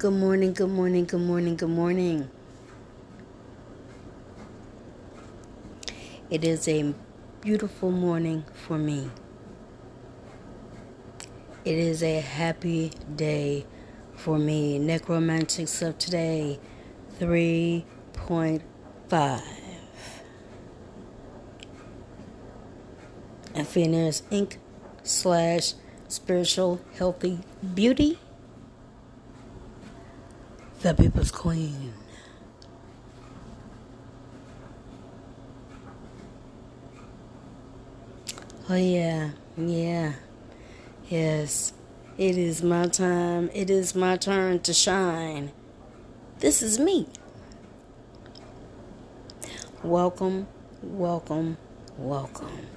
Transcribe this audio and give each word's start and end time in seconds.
Good 0.00 0.14
morning, 0.14 0.54
good 0.54 0.70
morning, 0.70 1.04
good 1.04 1.20
morning, 1.20 1.56
good 1.56 1.68
morning. 1.68 2.30
It 6.30 6.42
is 6.42 6.66
a 6.68 6.94
beautiful 7.42 7.90
morning 7.90 8.46
for 8.54 8.78
me. 8.78 9.10
It 11.66 11.74
is 11.76 12.02
a 12.02 12.20
happy 12.20 12.92
day 13.14 13.66
for 14.14 14.38
me. 14.38 14.78
Necromantics 14.78 15.82
of 15.82 15.98
today 15.98 16.58
3.5. 17.18 18.62
Athena's 23.54 24.22
Inc. 24.30 24.56
slash 25.02 25.74
spiritual 26.08 26.80
healthy 26.94 27.40
beauty. 27.74 28.18
The 30.82 30.94
People's 30.94 31.30
Queen. 31.30 31.92
Oh, 38.66 38.74
yeah, 38.74 39.32
yeah, 39.58 40.14
yes. 41.06 41.74
It 42.16 42.38
is 42.38 42.62
my 42.62 42.86
time. 42.86 43.50
It 43.52 43.68
is 43.68 43.94
my 43.94 44.16
turn 44.16 44.60
to 44.60 44.72
shine. 44.72 45.52
This 46.38 46.62
is 46.62 46.78
me. 46.78 47.08
Welcome, 49.82 50.46
welcome, 50.82 51.58
welcome 51.98 52.68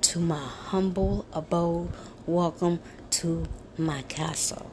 to 0.00 0.18
my 0.18 0.42
humble 0.42 1.26
abode. 1.34 1.90
Welcome 2.24 2.80
to 3.10 3.44
my 3.76 4.00
castle. 4.02 4.70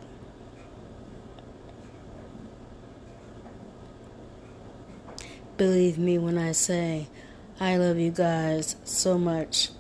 Believe 5.60 5.98
me 5.98 6.18
when 6.18 6.38
I 6.38 6.54
say 6.54 7.10
I 7.60 7.76
love 7.76 7.98
you 7.98 8.12
guys 8.12 8.78
so 8.86 9.18
much. 9.18 9.72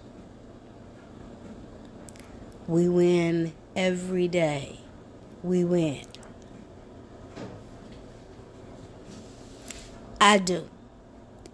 We 2.68 2.90
win 2.90 3.54
every 3.78 4.28
day. 4.28 4.82
We 5.42 5.64
win. 5.64 6.02
I 10.20 10.38
do. 10.38 10.68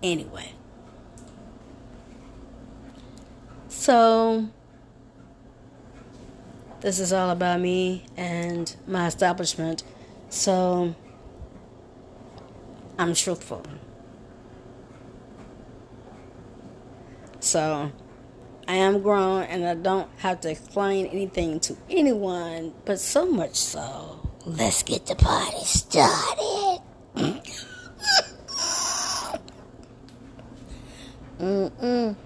Anyway. 0.02 0.54
So, 3.70 4.50
this 6.82 7.00
is 7.00 7.14
all 7.14 7.30
about 7.30 7.60
me 7.60 8.08
and 8.18 8.76
my 8.88 9.06
establishment. 9.06 9.84
So, 10.30 10.96
I'm 12.98 13.14
truthful. 13.14 13.62
So, 17.56 17.90
I 18.68 18.76
am 18.76 19.02
grown 19.02 19.44
and 19.44 19.66
I 19.66 19.76
don't 19.76 20.10
have 20.18 20.42
to 20.42 20.52
explain 20.52 21.06
anything 21.06 21.62
to 21.62 21.78
anyone, 21.90 22.74
but 22.84 23.00
so 23.00 23.26
much 23.26 23.56
so. 23.56 24.28
Let's 24.46 24.84
get 24.84 25.06
the 25.06 25.16
party 25.16 25.64
started. 25.64 26.82
Mm-mm. 31.40 32.18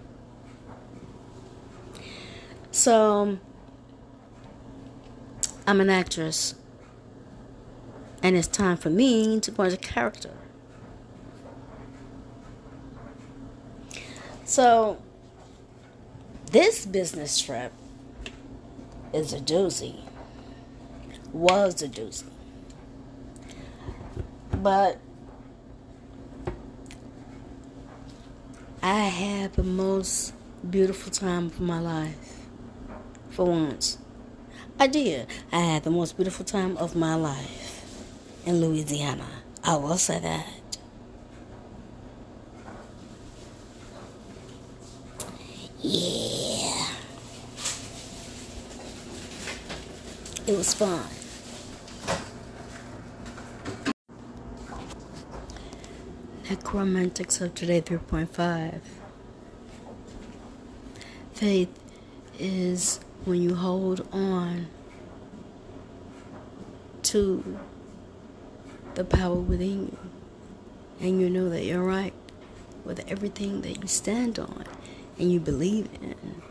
So, 2.71 3.37
I'm 5.67 5.79
an 5.79 5.91
actress, 5.91 6.55
and 8.23 8.35
it's 8.35 8.47
time 8.47 8.77
for 8.77 8.89
me 8.89 9.39
to 9.41 9.51
go 9.51 9.61
into 9.61 9.77
character. 9.77 10.33
So, 14.43 14.97
this 16.51 16.85
business 16.85 17.39
trip 17.39 17.71
is 19.13 19.33
a 19.33 19.39
doozy. 19.39 19.95
Was 21.31 21.81
a 21.81 21.87
doozy. 21.87 22.25
But 24.51 24.97
I 28.81 29.05
had 29.05 29.53
the 29.53 29.63
most 29.63 30.33
beautiful 30.69 31.11
time 31.11 31.47
of 31.47 31.59
my 31.59 31.79
life. 31.79 32.39
For 33.29 33.45
once. 33.45 33.99
I 34.79 34.87
did. 34.87 35.27
I 35.51 35.59
had 35.59 35.83
the 35.83 35.91
most 35.91 36.15
beautiful 36.17 36.45
time 36.45 36.77
of 36.77 36.95
my 36.95 37.15
life 37.15 37.85
in 38.45 38.59
Louisiana. 38.59 39.27
I 39.63 39.75
will 39.75 39.97
say 39.97 40.19
that. 40.19 40.58
Yeah. 45.81 46.87
It 50.45 50.57
was 50.57 50.73
fun. 50.73 51.03
Necromantics 56.49 57.39
of 57.39 57.55
today 57.55 57.81
3.5. 57.81 58.81
Faith 61.33 61.69
is 62.37 62.99
when 63.23 63.41
you 63.41 63.55
hold 63.55 64.07
on 64.11 64.67
to 67.03 67.59
the 68.95 69.05
power 69.05 69.35
within 69.35 69.79
you 69.83 69.97
and 70.99 71.21
you 71.21 71.29
know 71.29 71.47
that 71.49 71.63
you're 71.63 71.83
right 71.83 72.13
with 72.83 72.99
everything 73.09 73.61
that 73.61 73.81
you 73.81 73.87
stand 73.87 74.37
on 74.37 74.65
and 75.19 75.31
you 75.31 75.39
believe 75.39 75.89
in 76.01 76.41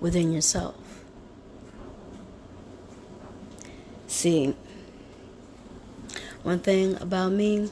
within 0.00 0.32
yourself. 0.32 0.74
See, 4.08 4.54
one 6.42 6.58
thing 6.58 7.00
about 7.00 7.32
me, 7.32 7.70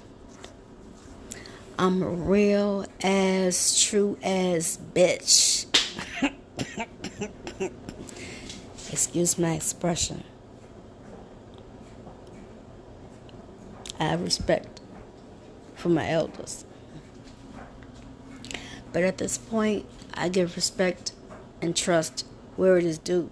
I'm 1.78 2.27
real 2.27 2.87
as 3.03 3.81
true 3.82 4.16
as 4.22 4.78
bitch. 4.94 5.66
Excuse 8.93 9.38
my 9.38 9.55
expression. 9.55 10.22
I 13.99 14.05
have 14.05 14.22
respect 14.22 14.81
for 15.75 15.88
my 15.88 16.09
elders. 16.09 16.65
But 18.94 19.03
at 19.03 19.19
this 19.19 19.37
point, 19.37 19.87
I 20.15 20.28
give 20.28 20.55
respect 20.55 21.12
and 21.60 21.75
trust 21.77 22.25
where 22.55 22.78
it 22.78 22.84
is 22.84 22.97
due. 22.97 23.28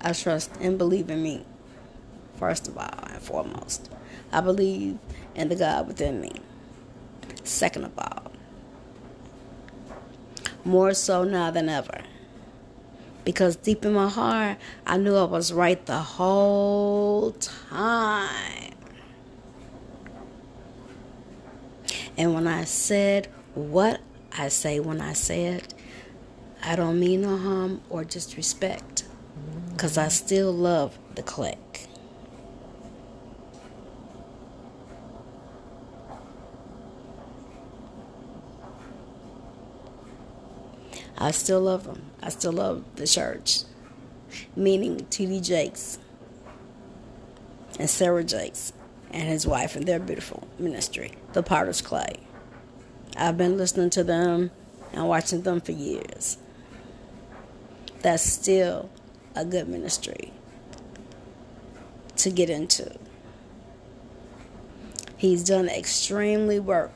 I 0.00 0.14
trust 0.14 0.50
and 0.58 0.78
believe 0.78 1.10
in 1.10 1.22
me, 1.22 1.44
first 2.38 2.66
of 2.66 2.78
all 2.78 3.04
and 3.10 3.20
foremost. 3.20 3.90
I 4.32 4.40
believe 4.40 4.98
in 5.34 5.50
the 5.50 5.54
God 5.54 5.86
within 5.86 6.18
me, 6.18 6.32
second 7.44 7.84
of 7.84 7.98
all. 7.98 8.32
More 10.64 10.94
so 10.94 11.22
now 11.22 11.50
than 11.50 11.68
ever. 11.68 12.00
Because 13.26 13.56
deep 13.56 13.84
in 13.84 13.92
my 13.92 14.08
heart, 14.08 14.56
I 14.86 14.96
knew 14.96 15.14
I 15.14 15.24
was 15.24 15.52
right 15.52 15.84
the 15.84 15.98
whole 15.98 17.32
time. 17.32 18.65
And 22.16 22.34
when 22.34 22.46
I 22.46 22.64
said 22.64 23.28
what 23.54 24.00
I 24.38 24.48
say 24.48 24.80
when 24.80 25.00
I 25.00 25.12
say 25.12 25.46
it, 25.46 25.74
I 26.62 26.76
don't 26.76 26.98
mean 26.98 27.22
no 27.22 27.36
harm 27.36 27.80
or 27.90 28.04
disrespect. 28.04 29.04
Because 29.70 29.98
I 29.98 30.08
still 30.08 30.52
love 30.52 30.98
the 31.14 31.22
click. 31.22 31.86
I 41.18 41.30
still 41.30 41.60
love 41.60 41.84
them. 41.84 42.02
I 42.22 42.28
still 42.28 42.52
love 42.52 42.84
the 42.96 43.06
church. 43.06 43.62
Meaning 44.54 45.06
T.D. 45.08 45.40
Jakes 45.40 45.98
and 47.78 47.88
Sarah 47.88 48.24
Jakes 48.24 48.72
and 49.10 49.28
his 49.28 49.46
wife 49.46 49.76
and 49.76 49.86
their 49.86 49.98
beautiful 49.98 50.46
ministry, 50.58 51.12
The 51.36 51.42
Potter's 51.42 51.82
Clay. 51.82 52.20
I've 53.14 53.36
been 53.36 53.58
listening 53.58 53.90
to 53.90 54.02
them 54.02 54.50
and 54.94 55.06
watching 55.06 55.42
them 55.42 55.60
for 55.60 55.72
years. 55.72 56.38
That's 58.00 58.22
still 58.22 58.88
a 59.34 59.44
good 59.44 59.68
ministry 59.68 60.32
to 62.16 62.30
get 62.30 62.48
into. 62.48 62.90
He's 65.18 65.44
done 65.44 65.68
extremely 65.68 66.58
work, 66.58 66.94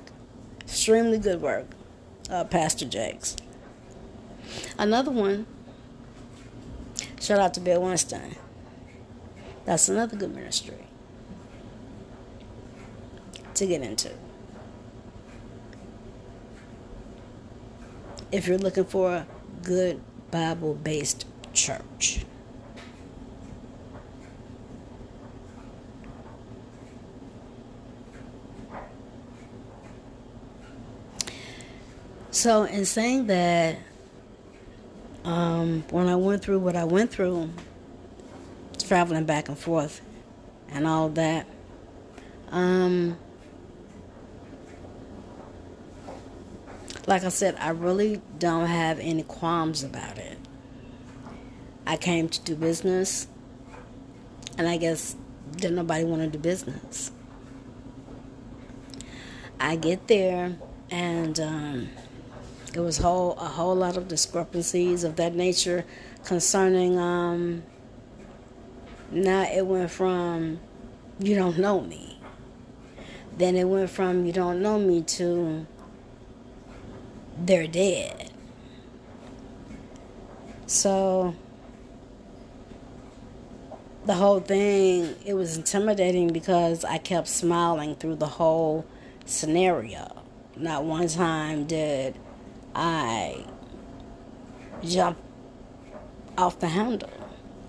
extremely 0.63 1.19
good 1.19 1.43
work, 1.43 1.67
uh, 2.31 2.45
Pastor 2.45 2.87
Jakes. 2.87 3.37
Another 4.79 5.11
one, 5.11 5.45
shout 7.21 7.39
out 7.39 7.53
to 7.53 7.61
Bill 7.61 7.83
Winston. 7.83 8.37
That's 9.67 9.91
another 9.91 10.17
good 10.17 10.35
ministry 10.35 10.87
to 13.53 13.67
get 13.67 13.83
into. 13.83 14.15
If 18.33 18.47
you're 18.47 18.59
looking 18.59 18.85
for 18.85 19.13
a 19.13 19.27
good 19.63 20.01
Bible 20.31 20.75
based 20.75 21.27
church. 21.53 22.25
So, 32.31 32.63
in 32.63 32.85
saying 32.85 33.27
that, 33.27 33.77
um, 35.25 35.85
when 35.91 36.07
I 36.07 36.15
went 36.15 36.43
through 36.43 36.61
what 36.61 36.77
I 36.77 36.85
went 36.85 37.11
through, 37.11 37.51
traveling 38.79 39.25
back 39.25 39.49
and 39.49 39.59
forth 39.59 40.01
and 40.71 40.87
all 40.87 41.09
that, 41.11 41.47
um, 42.51 43.19
like 47.11 47.25
I 47.25 47.29
said, 47.29 47.57
I 47.59 47.71
really 47.71 48.23
don't 48.39 48.69
have 48.69 49.01
any 49.01 49.25
qualms 49.25 49.83
about 49.83 50.17
it. 50.17 50.39
I 51.85 51.97
came 51.97 52.29
to 52.29 52.41
do 52.41 52.55
business, 52.55 53.27
and 54.57 54.69
I 54.69 54.77
guess 54.77 55.17
didn't 55.57 55.75
nobody 55.75 56.05
want 56.05 56.23
to 56.23 56.29
do 56.29 56.39
business. 56.39 57.11
I 59.59 59.75
get 59.75 60.07
there, 60.07 60.57
and 60.89 61.41
um, 61.41 61.89
it 62.75 62.79
was 62.79 62.99
whole 62.99 63.33
a 63.33 63.49
whole 63.49 63.75
lot 63.75 63.97
of 63.97 64.07
discrepancies 64.07 65.03
of 65.03 65.17
that 65.17 65.35
nature 65.35 65.85
concerning. 66.25 66.97
Um, 66.97 67.65
now 69.11 69.43
it 69.53 69.67
went 69.67 69.91
from 69.91 70.61
you 71.19 71.35
don't 71.35 71.59
know 71.59 71.81
me. 71.81 72.21
Then 73.37 73.57
it 73.57 73.65
went 73.65 73.91
from 73.91 74.27
you 74.27 74.33
don't 74.33 74.63
know 74.63 74.79
me 74.79 75.03
to 75.03 75.67
they're 77.47 77.67
dead. 77.67 78.31
So 80.67 81.35
the 84.07 84.15
whole 84.15 84.41
thing 84.41 85.17
it 85.25 85.35
was 85.35 85.57
intimidating 85.57 86.33
because 86.33 86.85
I 86.85 86.99
kept 86.99 87.29
smiling 87.29 87.97
through 87.97 88.17
the 88.17 88.27
whole 88.27 88.87
scenario. 89.25 90.25
Not 90.57 90.85
one 90.85 91.09
time 91.09 91.67
did 91.67 92.17
I 92.75 93.45
jump 94.83 95.19
off 96.37 96.61
the 96.61 96.69
handle. 96.69 97.11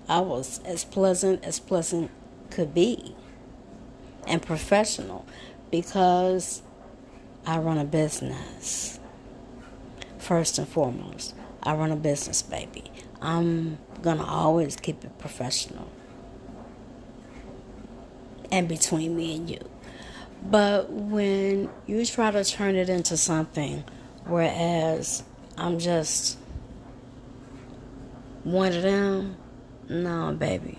I 0.08 0.20
was 0.20 0.60
as 0.64 0.84
pleasant 0.84 1.44
as 1.44 1.58
pleasant 1.58 2.10
could 2.50 2.74
be 2.74 3.16
and 4.26 4.42
professional 4.42 5.26
because 5.70 6.62
I 7.46 7.58
run 7.58 7.78
a 7.78 7.84
business 7.84 9.00
first 10.22 10.58
and 10.58 10.68
foremost. 10.68 11.34
I 11.62 11.74
run 11.74 11.92
a 11.92 11.96
business, 11.96 12.42
baby. 12.42 12.84
I'm 13.20 13.78
gonna 14.00 14.24
always 14.24 14.76
keep 14.76 15.04
it 15.04 15.18
professional 15.18 15.88
and 18.50 18.68
between 18.68 19.16
me 19.16 19.36
and 19.36 19.50
you. 19.50 19.60
But 20.44 20.90
when 20.90 21.70
you 21.86 22.04
try 22.04 22.30
to 22.30 22.44
turn 22.44 22.74
it 22.74 22.88
into 22.88 23.16
something, 23.16 23.84
whereas 24.26 25.22
I'm 25.56 25.78
just 25.78 26.38
one 28.44 28.72
of 28.72 28.82
them, 28.82 29.36
no, 29.88 30.34
baby. 30.34 30.78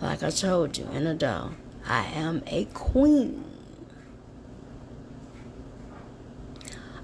Like 0.00 0.22
I 0.22 0.30
told 0.30 0.78
you 0.78 0.86
in 0.92 1.04
the 1.04 1.14
doll, 1.14 1.52
I 1.86 2.04
am 2.06 2.42
a 2.46 2.64
queen. 2.66 3.44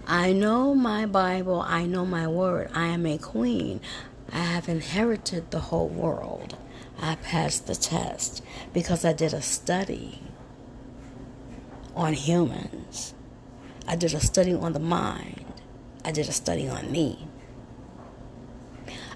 I 0.09 0.33
know 0.33 0.73
my 0.73 1.05
Bible, 1.05 1.61
I 1.67 1.85
know 1.85 2.07
my 2.07 2.29
word. 2.29 2.71
I 2.73 2.87
am 2.87 3.07
a 3.07 3.19
queen. 3.19 3.81
I 4.33 4.39
have 4.39 4.69
inherited 4.69 5.51
the 5.51 5.59
whole 5.59 5.89
world. 5.89 6.57
I 7.01 7.17
passed 7.17 7.67
the 7.67 7.75
test 7.75 8.41
because 8.73 9.05
I 9.05 9.13
did 9.13 9.35
a 9.35 9.43
study 9.43 10.23
on 11.97 12.13
humans. 12.13 13.15
I 13.89 13.97
did 13.97 14.15
a 14.15 14.21
study 14.21 14.55
on 14.55 14.75
the 14.75 14.79
mind. 14.79 15.45
I 16.05 16.13
did 16.13 16.29
a 16.29 16.33
study 16.33 16.69
on 16.69 16.93
me. 16.93 17.27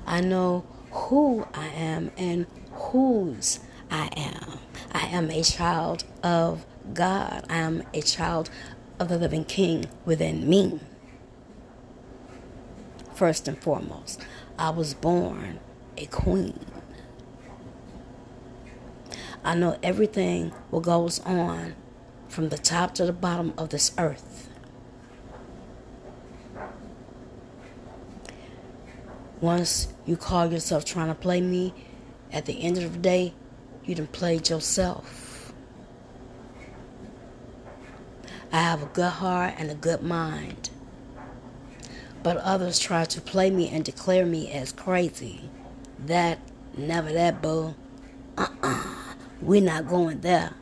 I 0.06 0.20
know 0.20 0.64
who 0.90 1.46
I 1.54 1.68
am 1.68 2.10
and 2.16 2.46
whose 2.72 3.60
I 3.92 4.08
am. 4.16 4.58
I 4.92 5.06
am 5.06 5.30
a 5.30 5.42
child 5.44 6.02
of 6.24 6.66
God. 6.92 7.44
I 7.48 7.58
am 7.58 7.84
a 7.94 8.02
child 8.02 8.50
of 9.00 9.08
the 9.08 9.18
living 9.18 9.44
King 9.44 9.86
within 10.04 10.48
me. 10.48 10.78
First 13.14 13.48
and 13.48 13.58
foremost, 13.58 14.24
I 14.58 14.70
was 14.70 14.94
born 14.94 15.58
a 15.96 16.06
queen. 16.06 16.66
I 19.42 19.54
know 19.54 19.78
everything 19.82 20.50
what 20.70 20.82
goes 20.82 21.18
on 21.20 21.74
from 22.28 22.50
the 22.50 22.58
top 22.58 22.94
to 22.96 23.06
the 23.06 23.12
bottom 23.12 23.54
of 23.56 23.70
this 23.70 23.92
earth. 23.98 24.48
Once 29.40 29.88
you 30.04 30.18
call 30.18 30.52
yourself 30.52 30.84
trying 30.84 31.08
to 31.08 31.14
play 31.14 31.40
me, 31.40 31.72
at 32.30 32.44
the 32.44 32.62
end 32.62 32.76
of 32.76 32.92
the 32.92 32.98
day, 32.98 33.32
you 33.86 33.94
done 33.94 34.06
played 34.08 34.50
yourself. 34.50 35.29
I 38.52 38.60
have 38.62 38.82
a 38.82 38.86
good 38.86 39.12
heart 39.12 39.54
and 39.58 39.70
a 39.70 39.74
good 39.74 40.02
mind. 40.02 40.70
But 42.22 42.36
others 42.38 42.78
try 42.78 43.04
to 43.04 43.20
play 43.20 43.50
me 43.50 43.68
and 43.68 43.84
declare 43.84 44.26
me 44.26 44.50
as 44.50 44.72
crazy. 44.72 45.48
That, 45.98 46.38
never 46.76 47.12
that, 47.12 47.40
boo. 47.40 47.74
Uh 48.36 48.42
uh-uh. 48.42 48.68
uh. 48.68 48.94
we 49.40 49.58
are 49.58 49.64
not 49.64 49.88
going 49.88 50.20
there. 50.20 50.54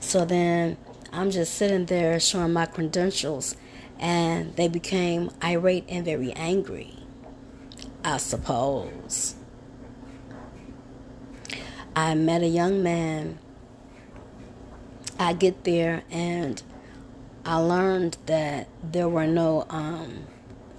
So 0.00 0.24
then 0.24 0.76
I'm 1.12 1.30
just 1.30 1.54
sitting 1.54 1.86
there 1.86 2.18
showing 2.18 2.52
my 2.52 2.66
credentials, 2.66 3.56
and 3.98 4.56
they 4.56 4.68
became 4.68 5.30
irate 5.42 5.84
and 5.88 6.04
very 6.04 6.32
angry. 6.32 6.96
I 8.04 8.16
suppose. 8.16 9.36
I 11.94 12.14
met 12.14 12.42
a 12.42 12.46
young 12.46 12.82
man 12.82 13.38
I 15.20 15.34
get 15.34 15.64
there 15.64 16.02
and 16.10 16.62
I 17.44 17.56
learned 17.56 18.16
that 18.24 18.68
there 18.82 19.06
were 19.06 19.26
no 19.26 19.66
um, 19.68 20.24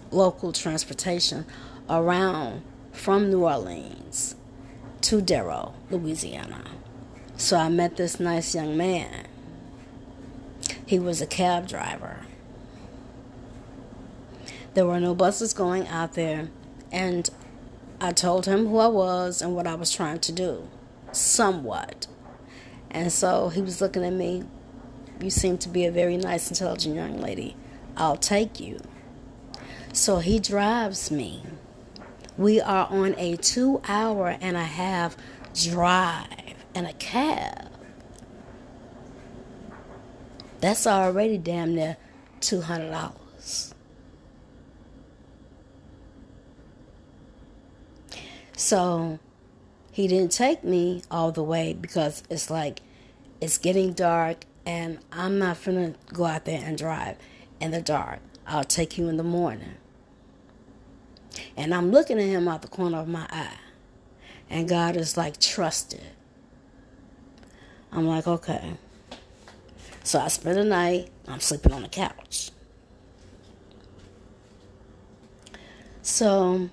local 0.10 0.52
transportation 0.52 1.46
around 1.88 2.64
from 2.92 3.30
New 3.30 3.44
Orleans 3.44 4.34
to 5.02 5.22
Darrow, 5.22 5.76
Louisiana. 5.92 6.64
So 7.38 7.56
I 7.56 7.70
met 7.70 7.98
this 7.98 8.20
nice 8.20 8.56
young 8.56 8.76
man. 8.76 9.28
He 10.88 10.98
was 10.98 11.22
a 11.22 11.28
cab 11.28 11.68
driver. 11.68 12.22
There 14.74 14.88
were 14.88 15.00
no 15.00 15.14
buses 15.14 15.54
going 15.54 15.88
out 15.88 16.14
there, 16.14 16.50
and 16.92 17.30
I 18.00 18.12
told 18.12 18.48
him 18.48 18.66
who 18.66 18.80
I 18.80 18.88
was 18.88 19.40
and 19.40 19.56
what 19.56 19.68
I 19.68 19.76
was 19.76 19.92
trying 19.92 20.20
to 20.22 20.32
do, 20.32 20.68
somewhat. 21.12 22.08
And 22.92 23.12
so 23.12 23.50
he 23.50 23.62
was 23.62 23.82
looking 23.82 24.04
at 24.04 24.14
me. 24.14 24.44
You 25.22 25.30
seem 25.30 25.58
to 25.60 25.70
be 25.70 25.86
a 25.86 25.92
very 25.92 26.18
nice, 26.18 26.50
intelligent 26.50 26.96
young 26.96 27.20
lady. 27.20 27.56
I'll 27.96 28.18
take 28.18 28.60
you. 28.60 28.80
So 29.94 30.20
he 30.20 30.40
drives 30.40 31.10
me. 31.10 31.44
We 32.38 32.60
are 32.62 32.88
on 32.90 33.16
a 33.18 33.38
two 33.38 33.82
hour 33.88 34.38
and 34.42 34.58
a 34.58 34.64
half 34.64 35.16
drive 35.54 36.56
in 36.74 36.86
a 36.86 36.94
cab. 36.94 37.70
That's 40.60 40.86
already 40.86 41.38
damn 41.38 41.76
near 41.76 41.98
$200. 42.42 43.74
So 48.56 49.20
he 49.92 50.08
didn't 50.08 50.32
take 50.32 50.64
me 50.64 51.04
all 51.12 51.32
the 51.32 51.44
way 51.44 51.74
because 51.74 52.24
it's 52.30 52.50
like 52.50 52.82
it's 53.42 53.58
getting 53.58 53.94
dark 53.94 54.46
and 54.66 55.00
I'm 55.12 55.38
not 55.38 55.64
gonna 55.64 55.96
go 56.14 56.26
out 56.26 56.46
there 56.46 56.62
and 56.64 56.78
drive 56.78 57.18
in 57.60 57.72
the 57.72 57.82
dark. 57.82 58.20
I'll 58.48 58.64
take 58.64 58.98
you 58.98 59.10
in 59.10 59.18
the 59.18 59.24
morning. 59.24 59.76
And 61.56 61.74
I'm 61.74 61.92
looking 61.92 62.20
at 62.20 62.26
him 62.26 62.48
out 62.48 62.62
the 62.62 62.68
corner 62.68 63.00
of 63.00 63.08
my 63.08 63.28
eye. 63.30 63.58
And 64.50 64.68
God 64.68 64.98
is 64.98 65.16
like, 65.16 65.40
trust 65.40 65.94
it. 65.94 66.04
I'm 67.92 68.06
like, 68.08 68.28
okay. 68.28 68.74
So 70.04 70.20
I 70.20 70.28
spend 70.30 70.58
the 70.58 70.64
night, 70.64 71.10
I'm 71.28 71.40
sleeping 71.40 71.72
on 71.74 71.84
the 71.84 71.90
couch. 71.90 72.52
So 76.02 76.70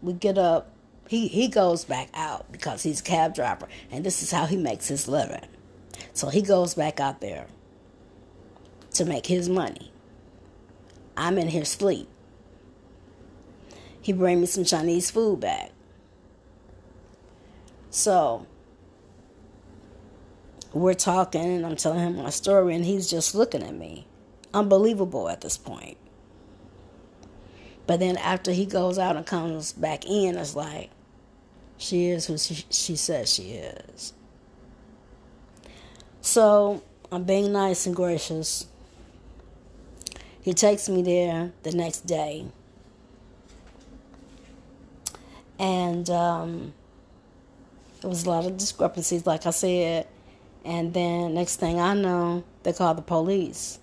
we 0.00 0.12
get 0.12 0.38
up 0.38 0.71
he 1.12 1.28
he 1.28 1.46
goes 1.46 1.84
back 1.84 2.08
out 2.14 2.50
because 2.50 2.82
he's 2.82 3.00
a 3.00 3.02
cab 3.02 3.34
driver, 3.34 3.68
and 3.90 4.02
this 4.02 4.22
is 4.22 4.30
how 4.30 4.46
he 4.46 4.56
makes 4.56 4.88
his 4.88 5.06
living. 5.06 5.44
So 6.14 6.30
he 6.30 6.40
goes 6.40 6.72
back 6.72 7.00
out 7.00 7.20
there 7.20 7.48
to 8.94 9.04
make 9.04 9.26
his 9.26 9.46
money. 9.46 9.92
I'm 11.14 11.36
in 11.36 11.48
here 11.48 11.66
sleep. 11.66 12.08
He 14.00 14.14
bring 14.14 14.40
me 14.40 14.46
some 14.46 14.64
Chinese 14.64 15.10
food 15.10 15.40
back. 15.40 15.72
So 17.90 18.46
we're 20.72 20.94
talking 20.94 21.42
and 21.42 21.66
I'm 21.66 21.76
telling 21.76 21.98
him 21.98 22.16
my 22.16 22.30
story 22.30 22.74
and 22.74 22.86
he's 22.86 23.10
just 23.10 23.34
looking 23.34 23.62
at 23.62 23.74
me. 23.74 24.06
Unbelievable 24.54 25.28
at 25.28 25.42
this 25.42 25.58
point. 25.58 25.98
But 27.86 28.00
then 28.00 28.16
after 28.16 28.50
he 28.50 28.64
goes 28.64 28.98
out 28.98 29.16
and 29.16 29.26
comes 29.26 29.74
back 29.74 30.06
in, 30.06 30.38
it's 30.38 30.56
like, 30.56 30.90
she 31.82 32.06
is 32.06 32.26
who 32.26 32.38
she, 32.38 32.64
she 32.70 32.96
says 32.96 33.32
she 33.32 33.54
is. 33.54 34.12
So 36.20 36.82
I'm 37.10 37.24
being 37.24 37.52
nice 37.52 37.86
and 37.86 37.94
gracious. 37.94 38.66
He 40.40 40.54
takes 40.54 40.88
me 40.88 41.02
there 41.02 41.52
the 41.62 41.72
next 41.72 42.06
day. 42.06 42.46
And 45.58 46.08
um, 46.10 46.72
there 48.00 48.08
was 48.08 48.24
a 48.24 48.30
lot 48.30 48.46
of 48.46 48.56
discrepancies, 48.56 49.26
like 49.26 49.46
I 49.46 49.50
said. 49.50 50.06
And 50.64 50.94
then 50.94 51.34
next 51.34 51.56
thing 51.56 51.80
I 51.80 51.94
know, 51.94 52.44
they 52.62 52.72
call 52.72 52.94
the 52.94 53.02
police. 53.02 53.80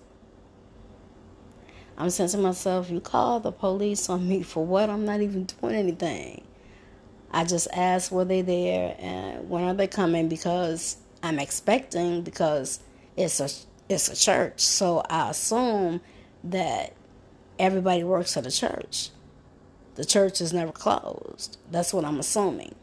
I'm 1.98 2.08
saying 2.08 2.30
to 2.30 2.38
myself, 2.38 2.90
you 2.90 3.00
call 3.00 3.40
the 3.40 3.52
police 3.52 4.08
on 4.08 4.26
me 4.26 4.42
for 4.42 4.64
what? 4.64 4.88
I'm 4.88 5.04
not 5.04 5.20
even 5.20 5.44
doing 5.44 5.74
anything. 5.74 6.42
I 7.30 7.44
just 7.44 7.68
asked 7.72 8.10
were 8.10 8.24
they 8.24 8.42
there 8.42 8.96
and 8.98 9.48
when 9.48 9.64
are 9.64 9.74
they 9.74 9.86
coming 9.86 10.28
because 10.28 10.96
I'm 11.22 11.38
expecting 11.38 12.22
because 12.22 12.80
it's 13.16 13.40
a 13.40 13.48
it's 13.88 14.08
a 14.08 14.16
church. 14.16 14.60
So 14.60 15.02
I 15.10 15.30
assume 15.30 16.00
that 16.44 16.94
everybody 17.58 18.04
works 18.04 18.36
at 18.36 18.44
the 18.44 18.50
church. 18.50 19.10
The 19.96 20.04
church 20.04 20.40
is 20.40 20.52
never 20.52 20.72
closed. 20.72 21.58
That's 21.70 21.92
what 21.92 22.04
I'm 22.04 22.20
assuming. 22.20 22.74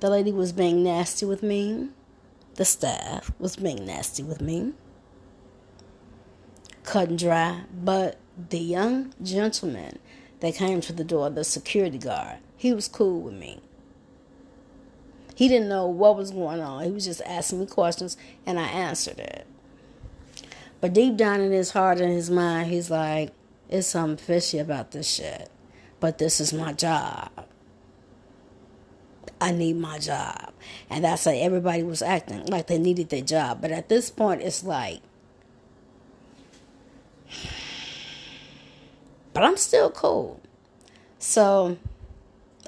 The 0.00 0.10
lady 0.10 0.30
was 0.30 0.52
being 0.52 0.84
nasty 0.84 1.24
with 1.24 1.42
me. 1.42 1.88
The 2.54 2.64
staff 2.64 3.32
was 3.38 3.56
being 3.56 3.84
nasty 3.86 4.22
with 4.22 4.40
me. 4.40 4.74
Cut 6.84 7.08
and 7.08 7.18
dry. 7.18 7.62
But 7.72 8.18
the 8.50 8.58
young 8.58 9.14
gentleman 9.22 9.98
that 10.40 10.54
came 10.54 10.82
to 10.82 10.92
the 10.92 11.04
door, 11.04 11.30
the 11.30 11.44
security 11.44 11.98
guard, 11.98 12.38
he 12.56 12.72
was 12.72 12.88
cool 12.88 13.20
with 13.20 13.34
me. 13.34 13.60
He 15.34 15.48
didn't 15.48 15.68
know 15.68 15.86
what 15.86 16.16
was 16.16 16.30
going 16.30 16.60
on. 16.60 16.82
He 16.84 16.90
was 16.90 17.04
just 17.04 17.20
asking 17.26 17.60
me 17.60 17.66
questions 17.66 18.16
and 18.46 18.58
I 18.58 18.64
answered 18.64 19.18
it. 19.18 19.46
But 20.80 20.94
deep 20.94 21.16
down 21.16 21.40
in 21.40 21.52
his 21.52 21.72
heart 21.72 22.00
and 22.00 22.12
his 22.12 22.30
mind, 22.30 22.70
he's 22.70 22.90
like, 22.90 23.32
it's 23.68 23.86
something 23.86 24.16
fishy 24.16 24.58
about 24.58 24.92
this 24.92 25.08
shit. 25.08 25.50
But 26.00 26.18
this 26.18 26.40
is 26.40 26.52
my 26.52 26.72
job. 26.72 27.30
I 29.40 29.52
need 29.52 29.76
my 29.76 29.98
job. 29.98 30.52
And 30.88 31.04
that's 31.04 31.24
how 31.24 31.32
everybody 31.32 31.82
was 31.82 32.00
acting 32.02 32.46
like 32.46 32.68
they 32.68 32.78
needed 32.78 33.10
their 33.10 33.20
job. 33.20 33.60
But 33.60 33.72
at 33.72 33.90
this 33.90 34.08
point, 34.10 34.40
it's 34.40 34.64
like, 34.64 35.00
but 39.34 39.42
I'm 39.42 39.58
still 39.58 39.90
cool. 39.90 40.40
So 41.18 41.76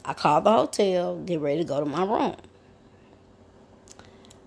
I 0.09 0.15
called 0.15 0.45
the 0.45 0.53
hotel, 0.53 1.19
get 1.19 1.39
ready 1.39 1.59
to 1.59 1.65
go 1.65 1.81
to 1.81 1.85
my 1.85 2.03
room. 2.03 2.37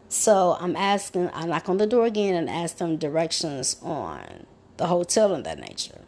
So 0.09 0.57
I'm 0.59 0.75
asking, 0.75 1.29
I 1.35 1.45
knock 1.45 1.69
on 1.69 1.77
the 1.77 1.85
door 1.85 2.07
again 2.07 2.33
and 2.33 2.49
ask 2.49 2.77
them 2.77 2.97
directions 2.97 3.77
on 3.83 4.47
the 4.77 4.87
hotel 4.87 5.35
and 5.35 5.45
that 5.45 5.59
nature. 5.59 6.01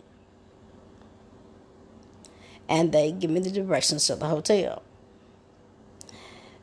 And 2.68 2.92
they 2.92 3.12
give 3.12 3.30
me 3.30 3.42
the 3.42 3.52
directions 3.52 4.08
to 4.08 4.16
the 4.16 4.26
hotel. 4.26 4.82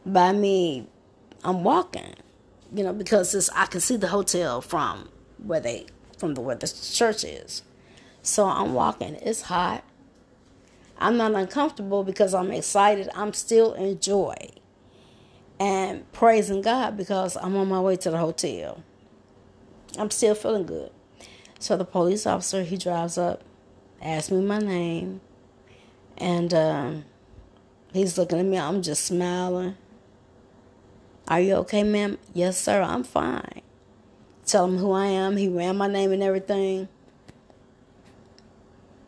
By 0.05 0.33
me, 0.33 0.89
I'm 1.45 1.63
walking, 1.63 2.15
you 2.75 2.83
know, 2.83 2.93
because 2.93 3.49
I 3.55 3.67
can 3.67 3.81
see 3.81 3.97
the 3.99 4.09
hotel 4.09 4.61
from 4.61 5.11
where 5.39 5.61
they 5.61 5.87
from 6.19 6.35
the 6.35 6.41
where 6.41 6.57
the 6.57 6.67
church 6.67 7.23
is. 7.23 7.63
So 8.23 8.47
I'm 8.47 8.75
walking. 8.75 9.15
It's 9.15 9.43
hot. 9.43 9.85
I'm 11.01 11.17
not 11.17 11.35
uncomfortable 11.35 12.05
because 12.05 12.35
I'm 12.35 12.51
excited. 12.51 13.09
I'm 13.15 13.33
still 13.33 13.73
in 13.73 13.99
joy 14.01 14.37
and 15.59 16.11
praising 16.13 16.61
God 16.61 16.97
because 16.97 17.37
I'm 17.37 17.57
on 17.57 17.69
my 17.69 17.81
way 17.81 17.97
to 17.97 18.11
the 18.11 18.19
hotel. 18.19 18.83
I'm 19.99 20.11
still 20.11 20.35
feeling 20.35 20.67
good. 20.67 20.91
So 21.59 21.77
the 21.77 21.85
police 21.85 22.27
officer, 22.27 22.63
he 22.63 22.77
drives 22.77 23.17
up, 23.17 23.43
asks 24.03 24.31
me 24.31 24.43
my 24.43 24.59
name, 24.59 25.23
and 26.19 26.53
um, 26.53 27.05
he's 27.93 28.19
looking 28.19 28.39
at 28.39 28.45
me. 28.45 28.59
I'm 28.59 28.83
just 28.83 29.05
smiling. 29.05 29.77
Are 31.29 31.41
you 31.41 31.55
okay, 31.57 31.83
ma'am? 31.83 32.19
Yes, 32.35 32.59
sir, 32.59 32.83
I'm 32.83 33.05
fine. 33.05 33.63
Tell 34.45 34.67
him 34.67 34.79
who 34.79 34.93
I 34.93 35.07
am. 35.07 35.37
He 35.37 35.49
ran 35.49 35.77
my 35.77 35.87
name 35.87 36.13
and 36.13 36.23
everything. 36.23 36.89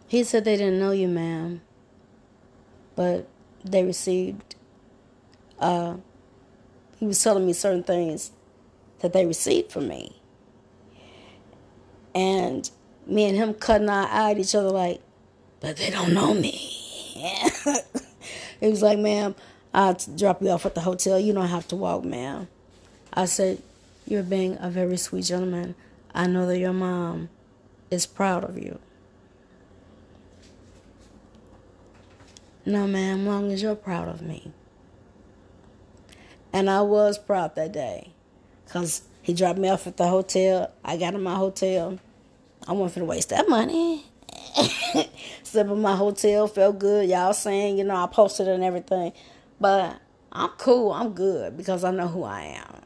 He 0.06 0.24
said 0.24 0.44
they 0.44 0.56
didn't 0.56 0.78
know 0.78 0.92
you, 0.92 1.08
ma'am 1.08 1.62
but 2.96 3.28
they 3.64 3.84
received. 3.84 4.56
Uh, 5.58 5.96
he 6.98 7.06
was 7.06 7.22
telling 7.22 7.46
me 7.46 7.52
certain 7.52 7.82
things 7.82 8.32
that 9.00 9.12
they 9.12 9.26
received 9.26 9.72
from 9.72 9.88
me, 9.88 10.20
and 12.14 12.70
me 13.06 13.26
and 13.26 13.36
him 13.36 13.54
cutting 13.54 13.88
our 13.88 14.06
eye 14.06 14.32
at 14.32 14.38
each 14.38 14.54
other 14.54 14.70
like, 14.70 15.00
but 15.60 15.76
they 15.76 15.90
don't 15.90 16.12
know 16.12 16.34
me. 16.34 16.50
he 18.60 18.68
was 18.68 18.82
like, 18.82 18.98
"Ma'am, 18.98 19.34
I'll 19.72 19.96
drop 20.16 20.42
you 20.42 20.50
off 20.50 20.66
at 20.66 20.74
the 20.74 20.80
hotel. 20.80 21.18
You 21.18 21.32
don't 21.32 21.48
have 21.48 21.68
to 21.68 21.76
walk, 21.76 22.04
ma'am." 22.04 22.48
I 23.12 23.26
said, 23.26 23.62
"You're 24.06 24.22
being 24.22 24.56
a 24.60 24.70
very 24.70 24.96
sweet 24.96 25.24
gentleman. 25.24 25.74
I 26.14 26.26
know 26.26 26.46
that 26.46 26.58
your 26.58 26.72
mom 26.72 27.28
is 27.90 28.06
proud 28.06 28.44
of 28.44 28.58
you." 28.58 28.78
No, 32.64 32.86
ma'am, 32.86 33.26
long 33.26 33.50
as 33.50 33.60
you're 33.60 33.74
proud 33.74 34.08
of 34.08 34.22
me. 34.22 34.52
And 36.52 36.70
I 36.70 36.82
was 36.82 37.18
proud 37.18 37.56
that 37.56 37.72
day 37.72 38.12
because 38.64 39.02
he 39.22 39.32
dropped 39.32 39.58
me 39.58 39.68
off 39.68 39.86
at 39.86 39.96
the 39.96 40.06
hotel. 40.06 40.70
I 40.84 40.96
got 40.96 41.14
in 41.14 41.22
my 41.22 41.34
hotel. 41.34 41.98
I 42.68 42.72
wasn't 42.72 43.02
to 43.02 43.04
waste 43.06 43.30
that 43.30 43.48
money. 43.48 44.04
Slept 45.42 45.70
in 45.70 45.80
my 45.80 45.96
hotel, 45.96 46.46
felt 46.46 46.78
good. 46.78 47.08
Y'all 47.08 47.32
saying, 47.32 47.78
you 47.78 47.84
know, 47.84 47.96
I 47.96 48.06
posted 48.06 48.46
and 48.46 48.62
everything. 48.62 49.12
But 49.60 50.00
I'm 50.30 50.50
cool. 50.50 50.92
I'm 50.92 51.14
good 51.14 51.56
because 51.56 51.82
I 51.82 51.90
know 51.90 52.06
who 52.06 52.22
I 52.22 52.42
am. 52.42 52.82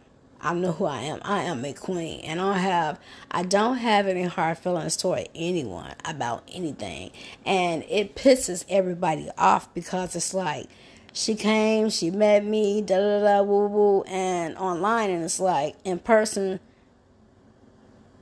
I 0.46 0.54
know 0.54 0.70
who 0.70 0.84
I 0.84 1.00
am. 1.00 1.18
I 1.24 1.42
am 1.42 1.64
a 1.64 1.72
queen, 1.72 2.20
and 2.20 2.40
I 2.40 2.58
have 2.58 3.00
I 3.32 3.42
don't 3.42 3.78
have 3.78 4.06
any 4.06 4.22
hard 4.22 4.58
feelings 4.58 4.96
toward 4.96 5.28
anyone 5.34 5.94
about 6.04 6.44
anything, 6.52 7.10
and 7.44 7.84
it 7.88 8.14
pisses 8.14 8.64
everybody 8.68 9.28
off 9.36 9.74
because 9.74 10.14
it's 10.14 10.32
like 10.32 10.68
she 11.12 11.34
came, 11.34 11.90
she 11.90 12.12
met 12.12 12.44
me, 12.44 12.80
da 12.80 12.96
da 12.96 13.20
da, 13.24 13.42
woo 13.42 13.66
woo, 13.66 14.02
and 14.02 14.56
online, 14.56 15.10
and 15.10 15.24
it's 15.24 15.40
like 15.40 15.74
in 15.82 15.98
person. 15.98 16.60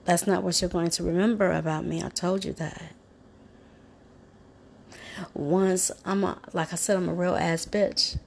That's 0.07 0.27
not 0.27 0.43
what 0.43 0.59
you're 0.63 0.71
going 0.71 0.91
to 0.91 1.03
remember 1.03 1.53
about 1.53 1.85
me. 1.85 2.03
I 2.03 2.09
told 2.09 2.47
you 2.47 2.55
that. 2.55 2.95
Once 5.35 5.91
I'm 6.07 6.25
a, 6.25 6.39
like 6.55 6.73
I 6.73 6.77
said, 6.77 6.97
I'm 6.97 7.09
a 7.11 7.15
real 7.15 7.37
ass 7.37 7.67
bitch. 7.67 8.19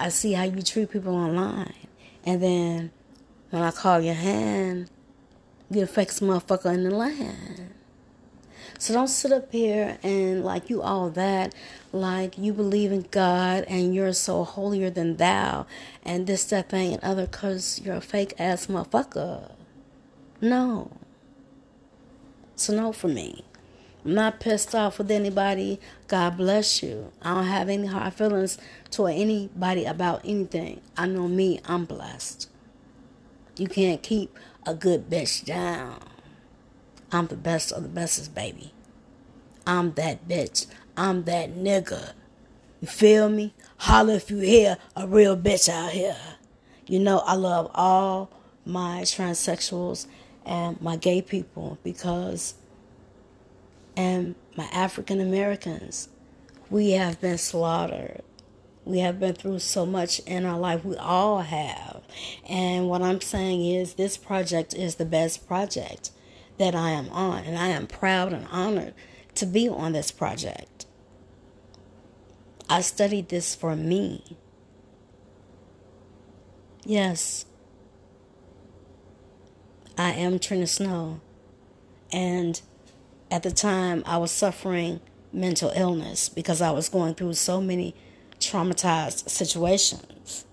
I 0.00 0.08
see 0.08 0.32
how 0.32 0.44
you 0.44 0.62
treat 0.62 0.90
people 0.90 1.14
online. 1.14 1.79
And 2.24 2.42
then 2.42 2.90
when 3.50 3.62
I 3.62 3.70
call 3.70 4.00
your 4.00 4.14
hand, 4.14 4.90
the 5.70 5.80
fakest 5.80 6.22
motherfucker 6.22 6.72
in 6.74 6.84
the 6.84 6.90
land. 6.90 7.74
So 8.78 8.94
don't 8.94 9.08
sit 9.08 9.30
up 9.30 9.52
here 9.52 9.98
and 10.02 10.42
like 10.42 10.70
you 10.70 10.80
all 10.80 11.10
that, 11.10 11.54
like 11.92 12.38
you 12.38 12.52
believe 12.54 12.92
in 12.92 13.06
God 13.10 13.64
and 13.68 13.94
you're 13.94 14.14
so 14.14 14.42
holier 14.42 14.88
than 14.88 15.16
thou, 15.16 15.66
and 16.02 16.26
this, 16.26 16.44
that, 16.46 16.70
thing, 16.70 16.94
and 16.94 17.04
other, 17.04 17.26
because 17.26 17.80
you're 17.84 17.96
a 17.96 18.00
fake 18.00 18.32
ass 18.38 18.68
motherfucker. 18.68 19.52
No. 20.40 20.92
So 22.56 22.74
no 22.74 22.92
for 22.92 23.08
me. 23.08 23.44
I'm 24.04 24.14
not 24.14 24.40
pissed 24.40 24.74
off 24.74 24.98
with 24.98 25.10
anybody. 25.10 25.80
God 26.08 26.36
bless 26.36 26.82
you. 26.82 27.12
I 27.20 27.34
don't 27.34 27.44
have 27.44 27.68
any 27.68 27.86
hard 27.86 28.14
feelings 28.14 28.56
toward 28.90 29.14
anybody 29.14 29.84
about 29.84 30.22
anything. 30.24 30.80
I 30.96 31.06
know 31.06 31.28
me, 31.28 31.60
I'm 31.66 31.84
blessed. 31.84 32.48
You 33.56 33.66
can't 33.66 34.02
keep 34.02 34.38
a 34.66 34.74
good 34.74 35.10
bitch 35.10 35.44
down. 35.44 36.00
I'm 37.12 37.26
the 37.26 37.36
best 37.36 37.72
of 37.72 37.82
the 37.82 37.88
bestest, 37.88 38.34
baby. 38.34 38.72
I'm 39.66 39.92
that 39.92 40.26
bitch. 40.26 40.66
I'm 40.96 41.24
that 41.24 41.54
nigga. 41.54 42.12
You 42.80 42.88
feel 42.88 43.28
me? 43.28 43.52
Holler 43.78 44.14
if 44.14 44.30
you 44.30 44.38
hear 44.38 44.78
a 44.96 45.06
real 45.06 45.36
bitch 45.36 45.68
out 45.68 45.90
here. 45.92 46.16
You 46.86 47.00
know, 47.00 47.18
I 47.18 47.34
love 47.34 47.70
all 47.74 48.30
my 48.64 49.02
transsexuals 49.02 50.06
and 50.46 50.80
my 50.80 50.96
gay 50.96 51.20
people 51.20 51.78
because, 51.84 52.54
and 54.00 54.34
my 54.56 54.64
African 54.72 55.20
Americans, 55.20 56.08
we 56.70 56.92
have 56.92 57.20
been 57.20 57.36
slaughtered. 57.36 58.22
We 58.86 59.00
have 59.00 59.20
been 59.20 59.34
through 59.34 59.58
so 59.58 59.84
much 59.84 60.20
in 60.20 60.46
our 60.46 60.58
life. 60.58 60.86
We 60.86 60.96
all 60.96 61.40
have. 61.40 62.00
And 62.48 62.88
what 62.88 63.02
I'm 63.02 63.20
saying 63.20 63.62
is, 63.66 63.94
this 63.94 64.16
project 64.16 64.72
is 64.72 64.94
the 64.94 65.04
best 65.04 65.46
project 65.46 66.12
that 66.56 66.74
I 66.74 66.90
am 66.90 67.10
on. 67.10 67.44
And 67.44 67.58
I 67.58 67.68
am 67.68 67.86
proud 67.86 68.32
and 68.32 68.46
honored 68.50 68.94
to 69.34 69.44
be 69.44 69.68
on 69.68 69.92
this 69.92 70.10
project. 70.10 70.86
I 72.70 72.80
studied 72.80 73.28
this 73.28 73.54
for 73.54 73.76
me. 73.76 74.38
Yes, 76.86 77.44
I 79.98 80.12
am 80.12 80.38
Trina 80.38 80.66
Snow. 80.66 81.20
And 82.10 82.62
at 83.30 83.42
the 83.42 83.50
time, 83.50 84.02
I 84.06 84.18
was 84.18 84.30
suffering 84.30 85.00
mental 85.32 85.70
illness 85.74 86.28
because 86.28 86.60
I 86.60 86.70
was 86.70 86.88
going 86.88 87.14
through 87.14 87.34
so 87.34 87.60
many 87.60 87.94
traumatized 88.40 89.28
situations. 89.28 90.44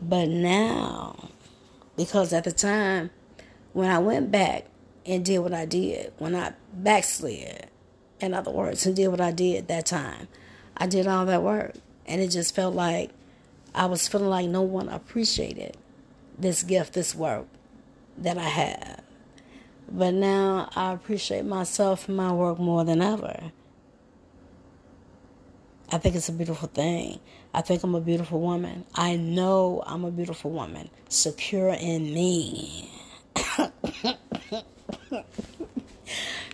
But 0.00 0.28
now, 0.28 1.30
because 1.96 2.32
at 2.32 2.44
the 2.44 2.52
time, 2.52 3.10
when 3.72 3.90
I 3.90 3.98
went 3.98 4.30
back 4.30 4.66
and 5.06 5.24
did 5.24 5.38
what 5.38 5.54
I 5.54 5.64
did, 5.64 6.12
when 6.18 6.34
I 6.34 6.54
backslid, 6.72 7.68
in 8.20 8.34
other 8.34 8.50
words, 8.50 8.84
and 8.86 8.96
did 8.96 9.08
what 9.08 9.20
I 9.20 9.30
did 9.30 9.68
that 9.68 9.86
time, 9.86 10.28
I 10.76 10.86
did 10.86 11.06
all 11.06 11.26
that 11.26 11.42
work. 11.42 11.74
And 12.06 12.20
it 12.20 12.28
just 12.28 12.54
felt 12.54 12.74
like 12.74 13.10
I 13.74 13.86
was 13.86 14.08
feeling 14.08 14.30
like 14.30 14.48
no 14.48 14.62
one 14.62 14.88
appreciated 14.88 15.76
this 16.38 16.62
gift, 16.62 16.94
this 16.94 17.14
work 17.14 17.46
that 18.16 18.38
I 18.38 18.48
have. 18.48 19.02
But 19.90 20.14
now 20.14 20.68
I 20.76 20.92
appreciate 20.92 21.44
myself 21.44 22.08
and 22.08 22.16
my 22.16 22.32
work 22.32 22.58
more 22.58 22.84
than 22.84 23.00
ever. 23.00 23.52
I 25.90 25.96
think 25.96 26.14
it's 26.14 26.28
a 26.28 26.32
beautiful 26.32 26.68
thing. 26.68 27.18
I 27.54 27.62
think 27.62 27.82
I'm 27.82 27.94
a 27.94 28.00
beautiful 28.00 28.40
woman. 28.40 28.84
I 28.94 29.16
know 29.16 29.82
I'm 29.86 30.04
a 30.04 30.10
beautiful 30.10 30.50
woman, 30.50 30.90
secure 31.08 31.70
in 31.70 32.12
me. 32.12 32.90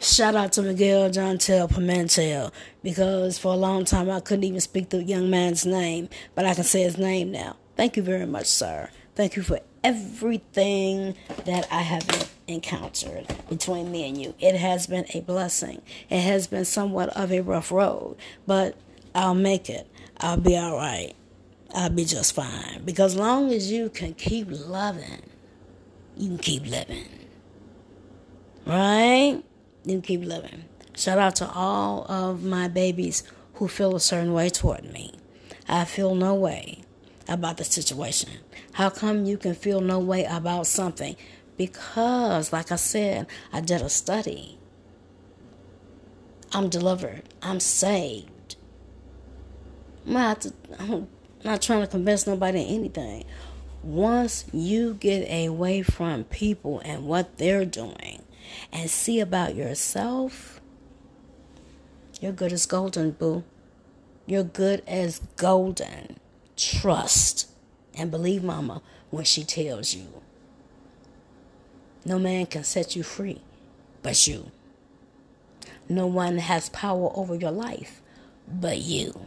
Shout 0.00 0.36
out 0.36 0.52
to 0.52 0.62
Miguel 0.62 1.10
John 1.10 1.38
Tell 1.38 1.66
Pimentel 1.66 2.52
because 2.84 3.38
for 3.38 3.54
a 3.54 3.56
long 3.56 3.84
time 3.84 4.08
I 4.08 4.20
couldn't 4.20 4.44
even 4.44 4.60
speak 4.60 4.90
the 4.90 5.02
young 5.02 5.30
man's 5.30 5.66
name, 5.66 6.08
but 6.36 6.44
I 6.44 6.54
can 6.54 6.62
say 6.62 6.82
his 6.82 6.96
name 6.96 7.32
now. 7.32 7.56
Thank 7.76 7.96
you 7.96 8.04
very 8.04 8.26
much, 8.26 8.46
sir. 8.46 8.90
Thank 9.16 9.34
you 9.34 9.42
for 9.42 9.58
everything 9.82 11.16
that 11.44 11.66
I 11.72 11.80
have 11.82 12.06
encountered 12.46 13.26
between 13.48 13.90
me 13.90 14.08
and 14.08 14.20
you. 14.20 14.34
It 14.38 14.56
has 14.56 14.86
been 14.86 15.06
a 15.14 15.20
blessing. 15.20 15.82
It 16.10 16.20
has 16.20 16.46
been 16.46 16.64
somewhat 16.64 17.10
of 17.10 17.32
a 17.32 17.40
rough 17.40 17.70
road, 17.70 18.16
but 18.46 18.76
I'll 19.14 19.34
make 19.34 19.70
it. 19.70 19.88
I'll 20.18 20.36
be 20.36 20.56
all 20.56 20.76
right. 20.76 21.14
I'll 21.74 21.90
be 21.90 22.04
just 22.04 22.34
fine. 22.34 22.82
Because 22.84 23.16
long 23.16 23.52
as 23.52 23.70
you 23.70 23.88
can 23.88 24.14
keep 24.14 24.48
loving, 24.50 25.22
you 26.16 26.28
can 26.28 26.38
keep 26.38 26.66
living. 26.66 27.06
Right? 28.66 29.42
You 29.84 29.92
can 29.92 30.02
keep 30.02 30.24
living. 30.24 30.64
Shout 30.96 31.18
out 31.18 31.36
to 31.36 31.50
all 31.50 32.06
of 32.08 32.44
my 32.44 32.68
babies 32.68 33.24
who 33.54 33.68
feel 33.68 33.96
a 33.96 34.00
certain 34.00 34.32
way 34.32 34.48
toward 34.48 34.84
me. 34.92 35.12
I 35.68 35.84
feel 35.84 36.14
no 36.14 36.34
way 36.34 36.82
about 37.28 37.57
the 37.57 37.64
situation. 37.64 38.30
How 38.72 38.90
come 38.90 39.24
you 39.24 39.37
can 39.37 39.54
feel 39.54 39.80
no 39.80 39.98
way 39.98 40.24
about 40.24 40.66
something? 40.66 41.16
Because, 41.56 42.52
like 42.52 42.72
I 42.72 42.76
said, 42.76 43.26
I 43.52 43.60
did 43.60 43.80
a 43.80 43.88
study. 43.88 44.58
I'm 46.52 46.68
delivered. 46.68 47.22
I'm 47.42 47.60
saved. 47.60 48.56
I'm 50.06 50.12
not, 50.12 50.46
I'm 50.78 51.08
not 51.44 51.62
trying 51.62 51.80
to 51.82 51.86
convince 51.86 52.26
nobody 52.26 52.64
anything. 52.68 53.24
Once 53.82 54.46
you 54.52 54.94
get 54.94 55.26
away 55.30 55.82
from 55.82 56.24
people 56.24 56.80
and 56.84 57.06
what 57.06 57.38
they're 57.38 57.64
doing 57.64 58.22
and 58.72 58.88
see 58.88 59.20
about 59.20 59.54
yourself, 59.54 60.60
you're 62.20 62.32
good 62.32 62.52
as 62.52 62.66
golden, 62.66 63.10
boo. 63.10 63.44
You're 64.26 64.44
good 64.44 64.82
as 64.86 65.20
golden. 65.36 66.16
Trust 66.56 67.50
and 67.94 68.10
believe 68.10 68.42
mama 68.42 68.80
when 69.10 69.24
she 69.24 69.44
tells 69.44 69.94
you. 69.94 70.23
No 72.04 72.18
man 72.18 72.46
can 72.46 72.64
set 72.64 72.94
you 72.94 73.02
free 73.02 73.40
but 74.02 74.26
you. 74.26 74.50
No 75.88 76.06
one 76.06 76.38
has 76.38 76.68
power 76.68 77.10
over 77.14 77.34
your 77.34 77.50
life 77.50 78.02
but 78.48 78.78
you. 78.78 79.26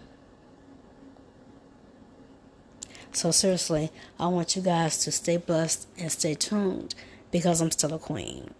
So, 3.11 3.31
seriously, 3.31 3.91
I 4.19 4.27
want 4.27 4.55
you 4.55 4.61
guys 4.61 4.99
to 4.99 5.11
stay 5.11 5.37
blessed 5.37 5.87
and 5.97 6.11
stay 6.11 6.35
tuned 6.35 6.93
because 7.31 7.61
I'm 7.61 7.71
still 7.71 7.93
a 7.95 7.99
queen. 7.99 8.53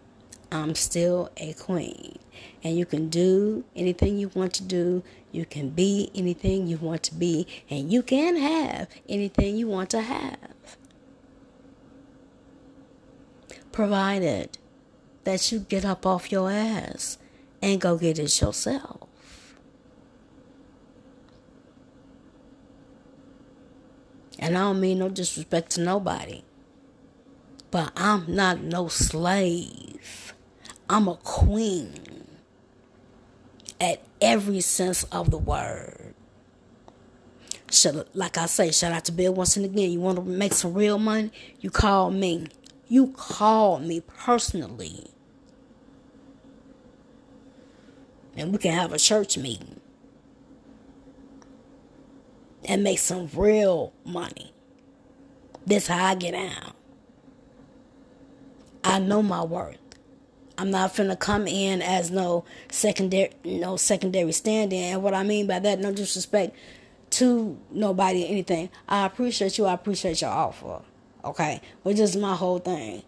I'm 0.52 0.74
still 0.74 1.30
a 1.38 1.54
queen. 1.54 2.18
And 2.64 2.76
you 2.76 2.86
can 2.86 3.10
do 3.10 3.66
anything 3.76 4.18
you 4.18 4.30
want 4.30 4.54
to 4.56 4.64
do. 4.64 5.04
You 5.32 5.46
can 5.46 5.70
be 5.70 6.10
anything 6.16 6.66
you 6.66 6.78
want 6.78 7.04
to 7.04 7.14
be. 7.14 7.46
And 7.70 7.92
you 7.92 8.02
can 8.02 8.36
have 8.38 8.88
anything 9.08 9.58
you 9.58 9.68
want 9.68 9.92
to 9.92 10.02
have. 10.02 10.38
Provided 13.78 14.58
that 15.24 15.52
you 15.52 15.60
get 15.60 15.86
up 15.86 16.04
off 16.04 16.32
your 16.32 16.50
ass 16.50 17.20
and 17.62 17.80
go 17.80 17.96
get 17.96 18.18
it 18.18 18.42
yourself. 18.42 19.08
And 24.40 24.58
I 24.58 24.62
don't 24.62 24.80
mean 24.80 24.98
no 24.98 25.10
disrespect 25.10 25.70
to 25.74 25.82
nobody. 25.82 26.42
But 27.70 27.92
I'm 27.96 28.26
not 28.28 28.64
no 28.64 28.88
slave. 28.88 30.34
I'm 30.90 31.08
a 31.08 31.18
queen 31.18 32.26
at 33.80 34.02
every 34.20 34.62
sense 34.62 35.04
of 35.04 35.30
the 35.30 35.38
word. 35.38 36.16
Like 38.16 38.40
I 38.40 38.48
say, 38.48 38.72
shout 38.72 38.92
out 38.92 39.06
to 39.06 39.12
Bill 39.12 39.36
once 39.36 39.56
and 39.56 39.66
again. 39.66 39.92
You 39.92 40.00
want 40.00 40.18
to 40.18 40.24
make 40.24 40.54
some 40.54 40.74
real 40.74 40.98
money? 40.98 41.32
You 41.60 41.70
call 41.70 42.10
me. 42.10 42.48
You 42.88 43.08
call 43.08 43.80
me 43.80 44.02
personally. 44.02 45.12
And 48.36 48.52
we 48.52 48.60
can 48.60 48.72
have 48.72 48.94
a 48.94 49.00
church 49.00 49.38
meeting 49.38 49.82
and 52.66 52.84
make 52.84 53.00
some 53.00 53.30
real 53.34 53.94
money. 54.06 54.54
This 55.66 55.88
how 55.88 56.06
I 56.06 56.16
get 56.16 56.34
out. 56.34 56.76
I 58.84 59.00
know 59.00 59.22
my 59.22 59.44
worth. 59.44 59.78
I'm 60.58 60.72
not 60.72 60.96
finna 60.96 61.20
come 61.20 61.46
in 61.46 61.82
as 61.82 62.10
no 62.10 62.46
secondary 62.72 63.32
no 63.44 63.78
secondary 63.78 64.32
standing. 64.32 64.82
And 64.82 65.04
what 65.04 65.14
I 65.14 65.24
mean 65.24 65.46
by 65.46 65.60
that, 65.60 65.80
no 65.80 65.92
disrespect 65.92 66.56
to 67.12 67.60
nobody 67.72 68.24
or 68.24 68.28
anything. 68.28 68.70
I 68.88 69.06
appreciate 69.06 69.58
you, 69.58 69.66
I 69.66 69.74
appreciate 69.74 70.22
your 70.22 70.32
offer. 70.32 70.82
Okay? 71.24 71.62
Which 71.84 72.00
is 72.00 72.16
my 72.16 72.36
whole 72.36 72.60
thing. 72.60 73.04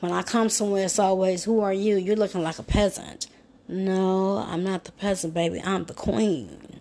When 0.00 0.12
I 0.12 0.22
come 0.22 0.48
somewhere 0.48 0.86
it's 0.86 0.98
always, 0.98 1.44
who 1.44 1.60
are 1.60 1.72
you? 1.72 1.96
You're 1.96 2.16
looking 2.16 2.42
like 2.42 2.58
a 2.58 2.62
peasant. 2.62 3.26
No, 3.68 4.38
I'm 4.38 4.64
not 4.64 4.84
the 4.84 4.92
peasant, 4.92 5.34
baby. 5.34 5.60
I'm 5.62 5.84
the 5.84 5.94
queen. 5.94 6.80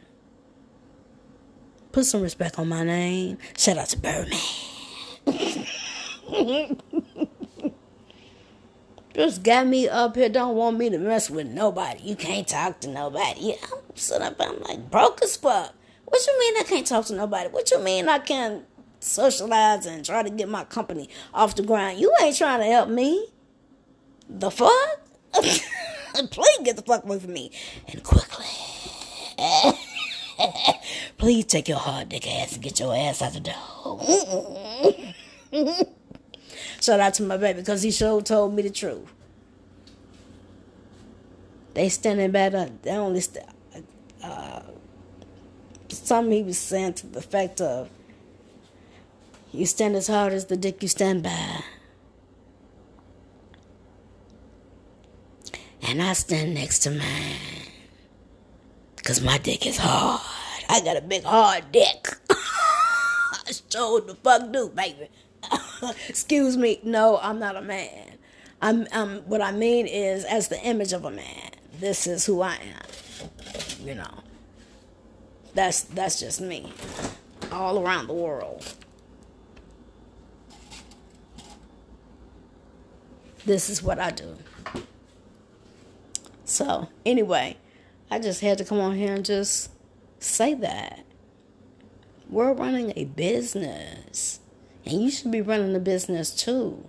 Put 1.91 2.05
some 2.05 2.21
respect 2.21 2.57
on 2.57 2.69
my 2.69 2.83
name. 2.83 3.37
Shout 3.57 3.77
out 3.77 3.89
to 3.89 3.97
Birdman. 3.97 4.39
Just 9.13 9.43
got 9.43 9.67
me 9.67 9.89
up 9.89 10.15
here, 10.15 10.29
don't 10.29 10.55
want 10.55 10.77
me 10.77 10.89
to 10.89 10.97
mess 10.97 11.29
with 11.29 11.47
nobody. 11.47 12.01
You 12.03 12.15
can't 12.15 12.47
talk 12.47 12.79
to 12.81 12.87
nobody. 12.87 13.39
Yeah, 13.41 13.55
I'm 13.63 13.95
sitting 13.95 14.25
up, 14.25 14.35
I'm 14.39 14.61
like 14.61 14.89
broke 14.89 15.21
as 15.21 15.35
fuck. 15.35 15.73
What 16.05 16.25
you 16.25 16.39
mean 16.39 16.53
I 16.57 16.63
can't 16.63 16.87
talk 16.87 17.05
to 17.07 17.15
nobody? 17.15 17.49
What 17.49 17.69
you 17.69 17.79
mean 17.79 18.07
I 18.07 18.19
can't 18.19 18.63
socialize 18.99 19.85
and 19.85 20.05
try 20.05 20.23
to 20.23 20.29
get 20.29 20.49
my 20.49 20.63
company 20.65 21.09
off 21.33 21.55
the 21.55 21.63
ground? 21.63 21.99
You 21.99 22.13
ain't 22.21 22.37
trying 22.37 22.59
to 22.59 22.65
help 22.65 22.89
me. 22.89 23.27
The 24.29 24.51
fuck? 24.51 25.01
Please 25.33 26.59
get 26.63 26.75
the 26.75 26.81
fuck 26.81 27.03
away 27.03 27.19
from 27.19 27.33
me. 27.33 27.51
And 27.87 28.03
quickly. 28.03 28.45
Please 31.17 31.45
take 31.45 31.67
your 31.67 31.77
hard 31.77 32.09
dick 32.09 32.27
ass 32.27 32.53
and 32.53 32.63
get 32.63 32.79
your 32.79 32.95
ass 32.95 33.21
out 33.21 33.33
the 33.33 33.39
door. 33.41 33.99
Shout 36.81 36.99
out 36.99 37.13
to 37.15 37.23
my 37.23 37.37
baby 37.37 37.59
because 37.59 37.83
he 37.83 37.91
sure 37.91 38.21
told 38.21 38.53
me 38.53 38.61
the 38.61 38.69
truth. 38.69 39.11
They 41.73 41.89
standing 41.89 42.31
back. 42.31 42.53
They 42.81 42.91
only 42.91 43.21
st- 43.21 43.45
uh, 44.23 44.61
something 45.89 46.31
he 46.31 46.43
was 46.43 46.57
saying 46.57 46.93
to 46.95 47.07
the 47.07 47.21
fact 47.21 47.61
of, 47.61 47.89
"You 49.51 49.65
stand 49.65 49.95
as 49.95 50.07
hard 50.07 50.33
as 50.33 50.45
the 50.45 50.57
dick 50.57 50.81
you 50.81 50.87
stand 50.87 51.23
by." 51.23 51.63
And 55.81 56.03
I 56.03 56.13
stand 56.13 56.53
next 56.53 56.79
to 56.79 56.91
mine. 56.91 57.69
Because 58.95 59.21
my 59.21 59.37
dick 59.37 59.65
is 59.65 59.77
hard. 59.77 60.21
I 60.69 60.81
got 60.81 60.97
a 60.97 61.01
big 61.01 61.23
hard 61.23 61.71
dick. 61.71 62.07
I 62.29 63.51
showed 63.71 64.07
the 64.07 64.15
fuck 64.15 64.51
do, 64.51 64.69
baby. 64.69 65.09
Excuse 66.07 66.57
me. 66.57 66.79
No, 66.83 67.17
I'm 67.21 67.39
not 67.39 67.55
a 67.55 67.61
man. 67.61 68.17
I'm, 68.61 68.87
I'm 68.91 69.21
what 69.21 69.41
I 69.41 69.51
mean 69.51 69.87
is 69.87 70.25
as 70.25 70.49
the 70.49 70.61
image 70.61 70.93
of 70.93 71.05
a 71.05 71.11
man. 71.11 71.51
This 71.79 72.05
is 72.05 72.25
who 72.25 72.41
I 72.41 72.55
am. 72.55 73.85
You 73.85 73.95
know. 73.95 74.13
That's 75.55 75.81
that's 75.81 76.19
just 76.19 76.39
me. 76.41 76.71
All 77.51 77.79
around 77.83 78.07
the 78.07 78.13
world. 78.13 78.63
This 83.49 83.67
is 83.67 83.81
what 83.81 83.97
I 83.97 84.11
do. 84.11 84.37
So, 86.45 86.87
anyway, 87.03 87.57
I 88.11 88.19
just 88.19 88.41
had 88.41 88.59
to 88.59 88.63
come 88.63 88.79
on 88.79 88.95
here 88.95 89.15
and 89.15 89.25
just 89.25 89.71
say 90.19 90.53
that. 90.53 91.03
We're 92.29 92.53
running 92.53 92.93
a 92.95 93.05
business, 93.05 94.39
and 94.85 95.01
you 95.01 95.09
should 95.09 95.31
be 95.31 95.41
running 95.41 95.75
a 95.75 95.79
business 95.79 96.29
too. 96.29 96.85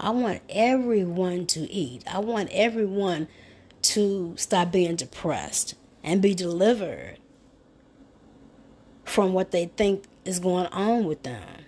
I 0.00 0.10
want 0.10 0.42
everyone 0.48 1.46
to 1.46 1.70
eat. 1.70 2.02
I 2.12 2.18
want 2.18 2.48
everyone 2.50 3.28
to 3.82 4.34
stop 4.36 4.72
being 4.72 4.96
depressed 4.96 5.76
and 6.02 6.20
be 6.20 6.34
delivered 6.34 7.18
from 9.04 9.34
what 9.34 9.52
they 9.52 9.66
think 9.66 10.02
is 10.24 10.40
going 10.40 10.66
on 10.72 11.04
with 11.04 11.22
them. 11.22 11.66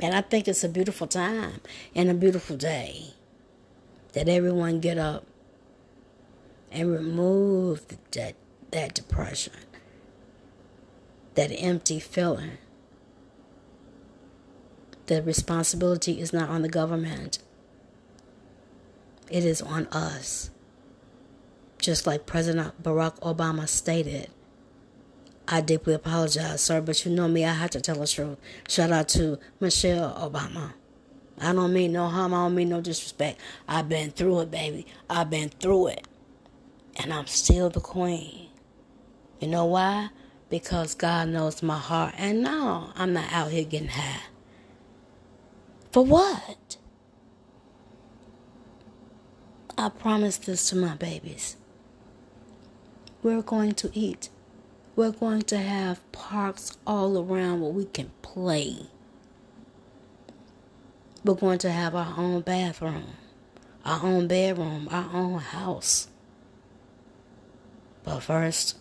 And 0.00 0.14
I 0.14 0.20
think 0.20 0.46
it's 0.46 0.62
a 0.62 0.68
beautiful 0.68 1.06
time 1.06 1.60
and 1.94 2.08
a 2.08 2.14
beautiful 2.14 2.56
day 2.56 3.14
that 4.12 4.28
everyone 4.28 4.80
get 4.80 4.98
up 4.98 5.26
and 6.70 6.90
remove 6.90 7.82
that, 8.12 8.34
that 8.70 8.94
depression, 8.94 9.54
that 11.34 11.48
empty 11.48 11.98
feeling. 11.98 12.58
The 15.06 15.22
responsibility 15.22 16.20
is 16.20 16.32
not 16.32 16.48
on 16.50 16.62
the 16.62 16.68
government, 16.68 17.38
it 19.30 19.44
is 19.44 19.60
on 19.60 19.86
us. 19.86 20.50
Just 21.78 22.06
like 22.06 22.26
President 22.26 22.82
Barack 22.82 23.18
Obama 23.20 23.68
stated, 23.68 24.30
I 25.50 25.62
deeply 25.62 25.94
apologize, 25.94 26.60
sir, 26.60 26.82
but 26.82 27.06
you 27.06 27.10
know 27.10 27.26
me, 27.26 27.46
I 27.46 27.54
have 27.54 27.70
to 27.70 27.80
tell 27.80 27.98
the 27.98 28.06
truth. 28.06 28.36
Shout 28.68 28.90
out 28.90 29.08
to 29.10 29.38
Michelle 29.60 30.12
Obama. 30.14 30.74
I 31.40 31.54
don't 31.54 31.72
mean 31.72 31.92
no 31.92 32.06
harm, 32.08 32.34
I 32.34 32.44
don't 32.44 32.54
mean 32.54 32.68
no 32.68 32.82
disrespect. 32.82 33.40
I've 33.66 33.88
been 33.88 34.10
through 34.10 34.40
it, 34.40 34.50
baby. 34.50 34.86
I've 35.08 35.30
been 35.30 35.48
through 35.48 35.88
it. 35.88 36.06
And 36.96 37.14
I'm 37.14 37.26
still 37.26 37.70
the 37.70 37.80
queen. 37.80 38.48
You 39.40 39.48
know 39.48 39.64
why? 39.64 40.10
Because 40.50 40.94
God 40.94 41.28
knows 41.28 41.62
my 41.62 41.78
heart. 41.78 42.14
And 42.18 42.42
no, 42.42 42.90
I'm 42.94 43.14
not 43.14 43.32
out 43.32 43.50
here 43.50 43.64
getting 43.64 43.88
high. 43.88 44.24
For 45.92 46.04
what? 46.04 46.76
I 49.78 49.88
promised 49.88 50.44
this 50.44 50.68
to 50.68 50.76
my 50.76 50.94
babies. 50.96 51.56
We're 53.22 53.40
going 53.40 53.72
to 53.76 53.90
eat. 53.94 54.28
We're 54.98 55.12
going 55.12 55.42
to 55.42 55.58
have 55.58 56.10
parks 56.10 56.76
all 56.84 57.16
around 57.16 57.60
where 57.60 57.70
we 57.70 57.84
can 57.84 58.10
play. 58.20 58.78
We're 61.24 61.36
going 61.36 61.58
to 61.58 61.70
have 61.70 61.94
our 61.94 62.14
own 62.18 62.40
bathroom, 62.40 63.12
our 63.84 64.04
own 64.04 64.26
bedroom, 64.26 64.88
our 64.90 65.08
own 65.14 65.38
house. 65.38 66.08
But 68.02 68.24
first, 68.24 68.76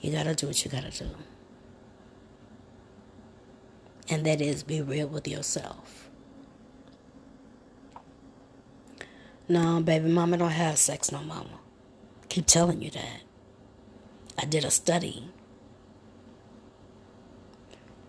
you 0.00 0.10
gotta 0.10 0.34
do 0.34 0.48
what 0.48 0.64
you 0.64 0.68
gotta 0.68 0.90
do. 0.90 1.10
And 4.08 4.26
that 4.26 4.40
is 4.40 4.64
be 4.64 4.82
real 4.82 5.06
with 5.06 5.28
yourself. 5.28 6.10
No, 9.48 9.80
baby 9.80 10.08
mama 10.08 10.38
don't 10.38 10.50
have 10.50 10.76
sex 10.76 11.12
no 11.12 11.22
mama. 11.22 11.60
Keep 12.28 12.46
telling 12.46 12.82
you 12.82 12.90
that. 12.90 13.25
I 14.38 14.44
did 14.44 14.64
a 14.64 14.70
study 14.70 15.30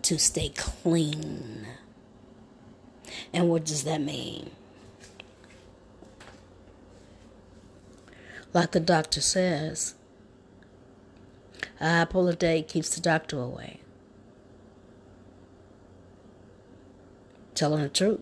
to 0.02 0.18
stay 0.18 0.50
clean. 0.50 1.66
And 3.32 3.48
what 3.48 3.64
does 3.64 3.84
that 3.84 4.00
mean? 4.00 4.50
Like 8.54 8.72
the 8.72 8.80
doctor 8.80 9.20
says, 9.20 9.94
a 11.80 11.84
apple 11.84 12.28
a 12.28 12.34
day 12.34 12.62
keeps 12.62 12.94
the 12.94 13.00
doctor 13.00 13.38
away. 13.38 13.80
Telling 17.54 17.82
the 17.82 17.88
truth. 17.88 18.20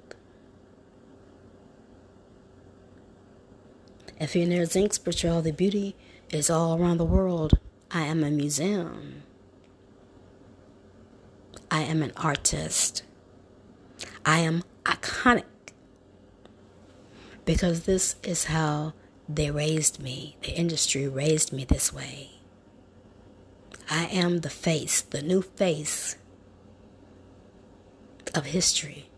If 4.19 4.35
you're 4.35 4.47
near 4.47 4.65
zinc 4.65 4.95
spirituality 4.95 5.51
the 5.51 5.57
beauty 5.57 5.97
is 6.31 6.51
all 6.51 6.81
around 6.81 6.99
the 6.99 7.05
world. 7.05 7.59
I 7.91 8.03
am 8.03 8.25
a 8.25 8.31
museum. 8.31 9.23
I 11.71 11.83
am 11.83 12.03
an 12.03 12.13
artist. 12.17 13.03
I 14.25 14.41
am 14.41 14.63
iconic 14.85 15.45
because 17.45 17.85
this 17.85 18.17
is 18.23 18.45
how 18.45 18.93
they 19.29 19.51
raised 19.51 20.01
me. 20.03 20.37
The 20.43 20.53
industry 20.53 21.07
raised 21.09 21.53
me 21.53 21.65
this 21.65 21.93
way. 21.93 22.31
I 23.89 24.07
am 24.07 24.39
the 24.39 24.51
face, 24.51 25.01
the 25.01 25.23
new 25.23 25.43
face 25.43 26.17
of 28.35 28.47
history. 28.47 29.09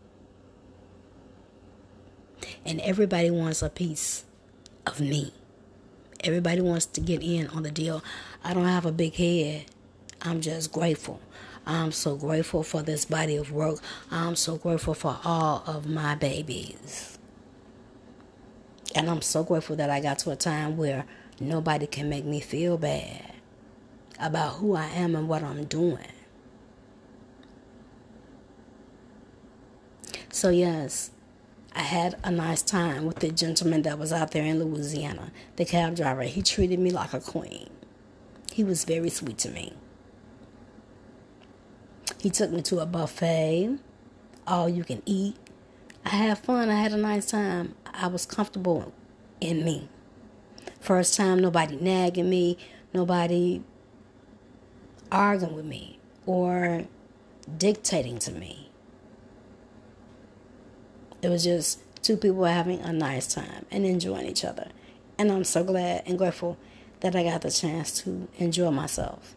And 2.64 2.80
everybody 2.80 3.30
wants 3.30 3.62
a 3.62 3.70
piece 3.70 4.24
of 4.86 5.00
me. 5.00 5.32
Everybody 6.28 6.60
wants 6.60 6.84
to 6.84 7.00
get 7.00 7.22
in 7.22 7.46
on 7.48 7.62
the 7.62 7.70
deal. 7.70 8.04
I 8.44 8.52
don't 8.52 8.66
have 8.66 8.84
a 8.84 8.92
big 8.92 9.14
head. 9.14 9.64
I'm 10.20 10.42
just 10.42 10.72
grateful. 10.72 11.22
I'm 11.66 11.90
so 11.90 12.16
grateful 12.16 12.62
for 12.62 12.82
this 12.82 13.06
body 13.06 13.36
of 13.36 13.50
work. 13.50 13.80
I'm 14.10 14.36
so 14.36 14.58
grateful 14.58 14.92
for 14.92 15.18
all 15.24 15.64
of 15.66 15.88
my 15.88 16.16
babies. 16.16 17.18
And 18.94 19.08
I'm 19.08 19.22
so 19.22 19.42
grateful 19.42 19.76
that 19.76 19.88
I 19.88 20.00
got 20.00 20.18
to 20.20 20.30
a 20.30 20.36
time 20.36 20.76
where 20.76 21.06
nobody 21.40 21.86
can 21.86 22.10
make 22.10 22.26
me 22.26 22.40
feel 22.40 22.76
bad 22.76 23.32
about 24.20 24.56
who 24.56 24.76
I 24.76 24.86
am 24.88 25.16
and 25.16 25.30
what 25.30 25.42
I'm 25.42 25.64
doing. 25.64 25.98
So, 30.30 30.50
yes, 30.50 31.10
I 31.78 31.82
had 31.82 32.18
a 32.24 32.32
nice 32.32 32.60
time 32.60 33.06
with 33.06 33.20
the 33.20 33.30
gentleman 33.30 33.82
that 33.82 34.00
was 34.00 34.12
out 34.12 34.32
there 34.32 34.44
in 34.44 34.58
Louisiana, 34.58 35.30
the 35.54 35.64
cab 35.64 35.94
driver. 35.94 36.24
He 36.24 36.42
treated 36.42 36.80
me 36.80 36.90
like 36.90 37.14
a 37.14 37.20
queen. 37.20 37.70
He 38.52 38.64
was 38.64 38.84
very 38.84 39.10
sweet 39.10 39.38
to 39.38 39.48
me. 39.48 39.74
He 42.20 42.30
took 42.30 42.50
me 42.50 42.62
to 42.62 42.80
a 42.80 42.86
buffet, 42.86 43.78
all 44.44 44.68
you 44.68 44.82
can 44.82 45.02
eat. 45.06 45.36
I 46.04 46.08
had 46.08 46.38
fun. 46.38 46.68
I 46.68 46.74
had 46.74 46.92
a 46.92 46.96
nice 46.96 47.26
time. 47.26 47.76
I 47.94 48.08
was 48.08 48.26
comfortable 48.26 48.92
in 49.40 49.64
me. 49.64 49.88
First 50.80 51.16
time, 51.16 51.38
nobody 51.38 51.76
nagging 51.76 52.28
me, 52.28 52.58
nobody 52.92 53.62
arguing 55.12 55.54
with 55.54 55.64
me 55.64 56.00
or 56.26 56.86
dictating 57.56 58.18
to 58.18 58.32
me. 58.32 58.67
It 61.22 61.28
was 61.28 61.44
just 61.44 61.80
two 62.02 62.16
people 62.16 62.44
having 62.44 62.80
a 62.80 62.92
nice 62.92 63.32
time 63.32 63.66
and 63.70 63.84
enjoying 63.84 64.26
each 64.26 64.44
other. 64.44 64.68
And 65.18 65.32
I'm 65.32 65.44
so 65.44 65.64
glad 65.64 66.02
and 66.06 66.16
grateful 66.16 66.56
that 67.00 67.16
I 67.16 67.24
got 67.24 67.42
the 67.42 67.50
chance 67.50 68.00
to 68.02 68.28
enjoy 68.38 68.70
myself. 68.70 69.34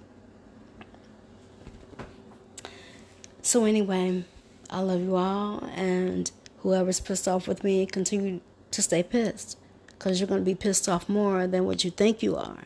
So, 3.41 3.65
anyway, 3.65 4.23
I 4.69 4.81
love 4.81 5.01
you 5.01 5.15
all, 5.15 5.65
and 5.75 6.29
whoever's 6.59 6.99
pissed 6.99 7.27
off 7.27 7.47
with 7.47 7.63
me, 7.63 7.85
continue 7.87 8.39
to 8.69 8.81
stay 8.81 9.01
pissed 9.01 9.57
because 9.87 10.19
you're 10.19 10.27
going 10.27 10.41
to 10.41 10.45
be 10.45 10.55
pissed 10.55 10.87
off 10.87 11.09
more 11.09 11.47
than 11.47 11.65
what 11.65 11.83
you 11.83 11.91
think 11.91 12.21
you 12.21 12.35
are. 12.35 12.63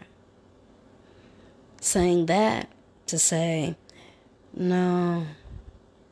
Saying 1.80 2.26
that 2.28 2.70
to 3.08 3.18
say, 3.18 3.76
no, 4.54 5.26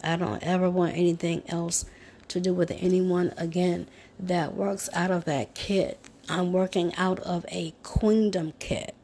I 0.03 0.15
don't 0.15 0.41
ever 0.43 0.69
want 0.69 0.95
anything 0.95 1.43
else 1.47 1.85
to 2.29 2.39
do 2.39 2.53
with 2.53 2.71
anyone 2.71 3.33
again 3.38 3.88
that 4.19 4.55
works 4.55 4.89
out 4.93 5.12
of 5.12 5.25
that 5.25 5.53
kit 5.53 5.99
I'm 6.29 6.53
working 6.53 6.95
out 6.95 7.19
of 7.19 7.45
a 7.49 7.73
queendom 7.83 8.53
kit, 8.59 8.95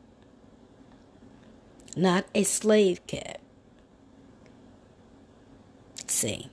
not 1.95 2.25
a 2.33 2.43
slave 2.43 3.05
kit. 3.07 3.41
See. 6.07 6.49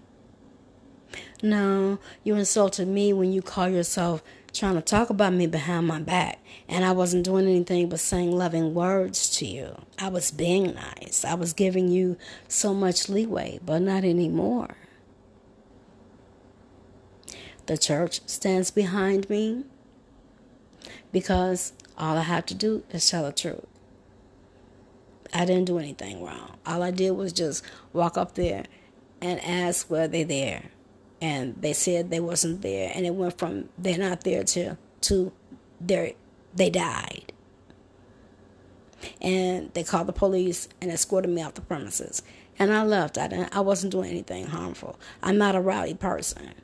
No, 1.43 1.99
you 2.25 2.35
insulted 2.35 2.89
me 2.89 3.13
when 3.13 3.33
you 3.33 3.43
call 3.43 3.69
yourself 3.69 4.23
trying 4.53 4.75
to 4.75 4.81
talk 4.81 5.11
about 5.11 5.35
me 5.35 5.47
behind 5.47 5.87
my 5.87 6.01
back, 6.01 6.41
and 6.69 6.85
I 6.85 6.93
wasn't 6.93 7.25
doing 7.25 7.47
anything 7.47 7.89
but 7.89 8.01
saying 8.01 8.33
loving 8.33 8.75
words 8.75 9.31
to 9.39 9.47
you. 9.47 9.77
I 9.99 10.09
was 10.09 10.31
being 10.31 10.75
nice. 10.75 11.25
I 11.25 11.35
was 11.35 11.53
giving 11.53 11.89
you 11.89 12.17
so 12.49 12.75
much 12.75 13.09
leeway, 13.09 13.61
but 13.65 13.83
not 13.83 14.03
anymore. 14.03 14.75
The 17.67 17.77
church 17.77 18.21
stands 18.27 18.71
behind 18.71 19.29
me 19.29 19.65
because 21.11 21.73
all 21.99 22.17
I 22.17 22.23
have 22.23 22.47
to 22.47 22.55
do 22.55 22.85
is 22.91 23.09
tell 23.11 23.25
the 23.25 23.33
truth. 23.33 23.67
I 25.35 25.45
didn't 25.45 25.65
do 25.65 25.79
anything 25.79 26.23
wrong. 26.23 26.59
All 26.65 26.83
I 26.83 26.93
did 26.93 27.11
was 27.11 27.33
just 27.33 27.65
walk 27.93 28.17
up 28.17 28.35
there 28.35 28.65
and 29.21 29.43
ask 29.45 29.91
were 29.91 30.07
they 30.07 30.23
there. 30.23 30.71
And 31.21 31.61
they 31.61 31.73
said 31.73 32.11
they 32.11 32.21
wasn't 32.21 32.63
there 32.63 32.93
and 32.95 33.05
it 33.05 33.15
went 33.15 33.37
from 33.39 33.69
they're 33.77 33.99
not 33.99 34.21
there 34.21 34.45
to 34.45 34.77
to 35.03 35.33
they 35.81 36.15
they 36.55 36.71
died. 36.71 37.33
And 39.21 39.73
they 39.75 39.83
called 39.83 40.07
the 40.07 40.13
police 40.13 40.69
and 40.81 40.93
escorted 40.93 41.31
me 41.31 41.43
off 41.43 41.55
the 41.55 41.63
premises. 41.63 42.23
And 42.59 42.73
i 42.73 42.85
left. 42.85 43.19
I 43.19 43.49
i 43.51 43.61
wasn't 43.61 43.93
doing 43.93 44.11
anything 44.11 44.47
harmful. 44.47 44.99
I'm 45.23 45.37
not 45.37 45.57
a 45.57 45.61
rowdy 45.61 45.95
person 45.95 46.55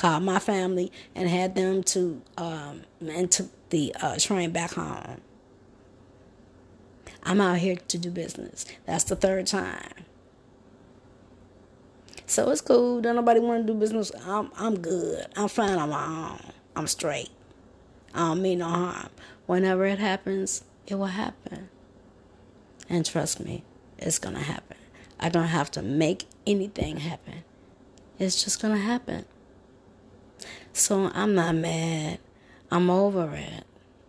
called 0.00 0.22
my 0.22 0.38
family 0.38 0.90
and 1.14 1.28
had 1.28 1.54
them 1.54 1.82
to 1.82 2.22
um 2.38 2.82
and 3.00 3.30
took 3.30 3.48
the 3.70 3.94
uh, 4.00 4.16
train 4.18 4.50
back 4.50 4.72
home 4.72 5.20
i'm 7.22 7.40
out 7.40 7.58
here 7.58 7.76
to 7.76 7.98
do 7.98 8.10
business 8.10 8.64
that's 8.86 9.04
the 9.04 9.16
third 9.16 9.46
time 9.46 10.04
so 12.30 12.48
it's 12.50 12.60
cool. 12.60 13.00
Don't 13.00 13.16
nobody 13.16 13.40
want 13.40 13.66
to 13.66 13.72
do 13.72 13.76
business. 13.76 14.12
I'm 14.24 14.52
I'm 14.56 14.78
good. 14.78 15.26
I'm 15.34 15.48
fine 15.48 15.76
on 15.76 15.90
my 15.90 16.06
own. 16.06 16.52
I'm 16.76 16.86
straight. 16.86 17.28
I 18.14 18.20
don't 18.20 18.40
mean 18.40 18.60
no 18.60 18.68
harm. 18.68 19.08
Whenever 19.46 19.84
it 19.84 19.98
happens, 19.98 20.62
it 20.86 20.94
will 20.94 21.06
happen. 21.06 21.70
And 22.88 23.04
trust 23.04 23.40
me, 23.40 23.64
it's 23.98 24.20
gonna 24.20 24.44
happen. 24.44 24.76
I 25.18 25.28
don't 25.28 25.48
have 25.48 25.72
to 25.72 25.82
make 25.82 26.26
anything 26.46 26.98
happen. 26.98 27.42
It's 28.20 28.44
just 28.44 28.62
gonna 28.62 28.78
happen. 28.78 29.24
So 30.72 31.10
I'm 31.14 31.34
not 31.34 31.54
mad. 31.54 32.18
I'm 32.70 32.90
over 32.90 33.34
it. 33.34 33.64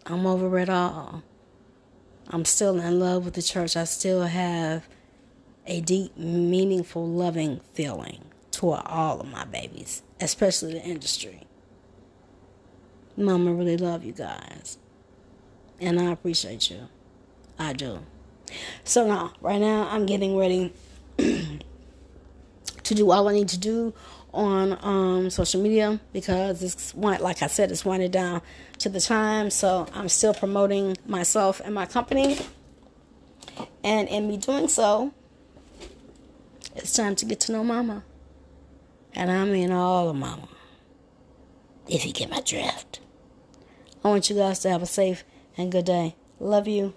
I'm 0.05 0.25
over 0.25 0.57
it 0.59 0.69
all. 0.69 1.23
I'm 2.29 2.45
still 2.45 2.79
in 2.79 2.99
love 2.99 3.25
with 3.25 3.33
the 3.33 3.41
church. 3.41 3.75
I 3.75 3.83
still 3.83 4.23
have 4.23 4.87
a 5.65 5.81
deep, 5.81 6.15
meaningful, 6.17 7.07
loving 7.07 7.61
feeling 7.73 8.23
toward 8.51 8.81
all 8.85 9.19
of 9.19 9.27
my 9.27 9.45
babies, 9.45 10.01
especially 10.19 10.73
the 10.73 10.83
industry. 10.83 11.47
Mama 13.17 13.53
really 13.53 13.77
love 13.77 14.03
you 14.03 14.13
guys. 14.13 14.77
And 15.79 15.99
I 15.99 16.11
appreciate 16.11 16.69
you. 16.69 16.87
I 17.59 17.73
do. 17.73 17.99
So 18.83 19.07
now, 19.07 19.33
right 19.41 19.59
now, 19.59 19.87
I'm 19.89 20.05
getting 20.05 20.37
ready 20.37 20.73
to 21.17 21.59
do 22.83 23.11
all 23.11 23.27
I 23.27 23.33
need 23.33 23.49
to 23.49 23.57
do 23.57 23.93
on 24.33 24.77
um, 24.81 25.29
social 25.29 25.61
media 25.61 25.99
because 26.13 26.63
it's 26.63 26.95
like 26.95 27.41
I 27.41 27.47
said, 27.47 27.71
it's 27.71 27.83
winding 27.83 28.11
down 28.11 28.41
to 28.79 28.89
the 28.89 29.01
time. 29.01 29.49
So 29.49 29.87
I'm 29.93 30.09
still 30.09 30.33
promoting 30.33 30.97
myself 31.05 31.61
and 31.63 31.73
my 31.73 31.85
company. 31.85 32.37
And 33.83 34.07
in 34.07 34.27
me 34.27 34.37
doing 34.37 34.67
so, 34.67 35.13
it's 36.75 36.93
time 36.93 37.15
to 37.17 37.25
get 37.25 37.39
to 37.41 37.51
know 37.51 37.63
Mama. 37.63 38.03
And 39.13 39.29
I 39.29 39.43
mean 39.45 39.71
all 39.71 40.09
of 40.09 40.15
Mama. 40.15 40.47
If 41.87 42.05
you 42.05 42.13
get 42.13 42.29
my 42.29 42.41
drift. 42.41 42.99
I 44.03 44.07
want 44.07 44.29
you 44.29 44.35
guys 44.35 44.59
to 44.59 44.69
have 44.69 44.81
a 44.81 44.87
safe 44.87 45.23
and 45.57 45.71
good 45.71 45.85
day. 45.85 46.15
Love 46.39 46.67
you. 46.67 46.93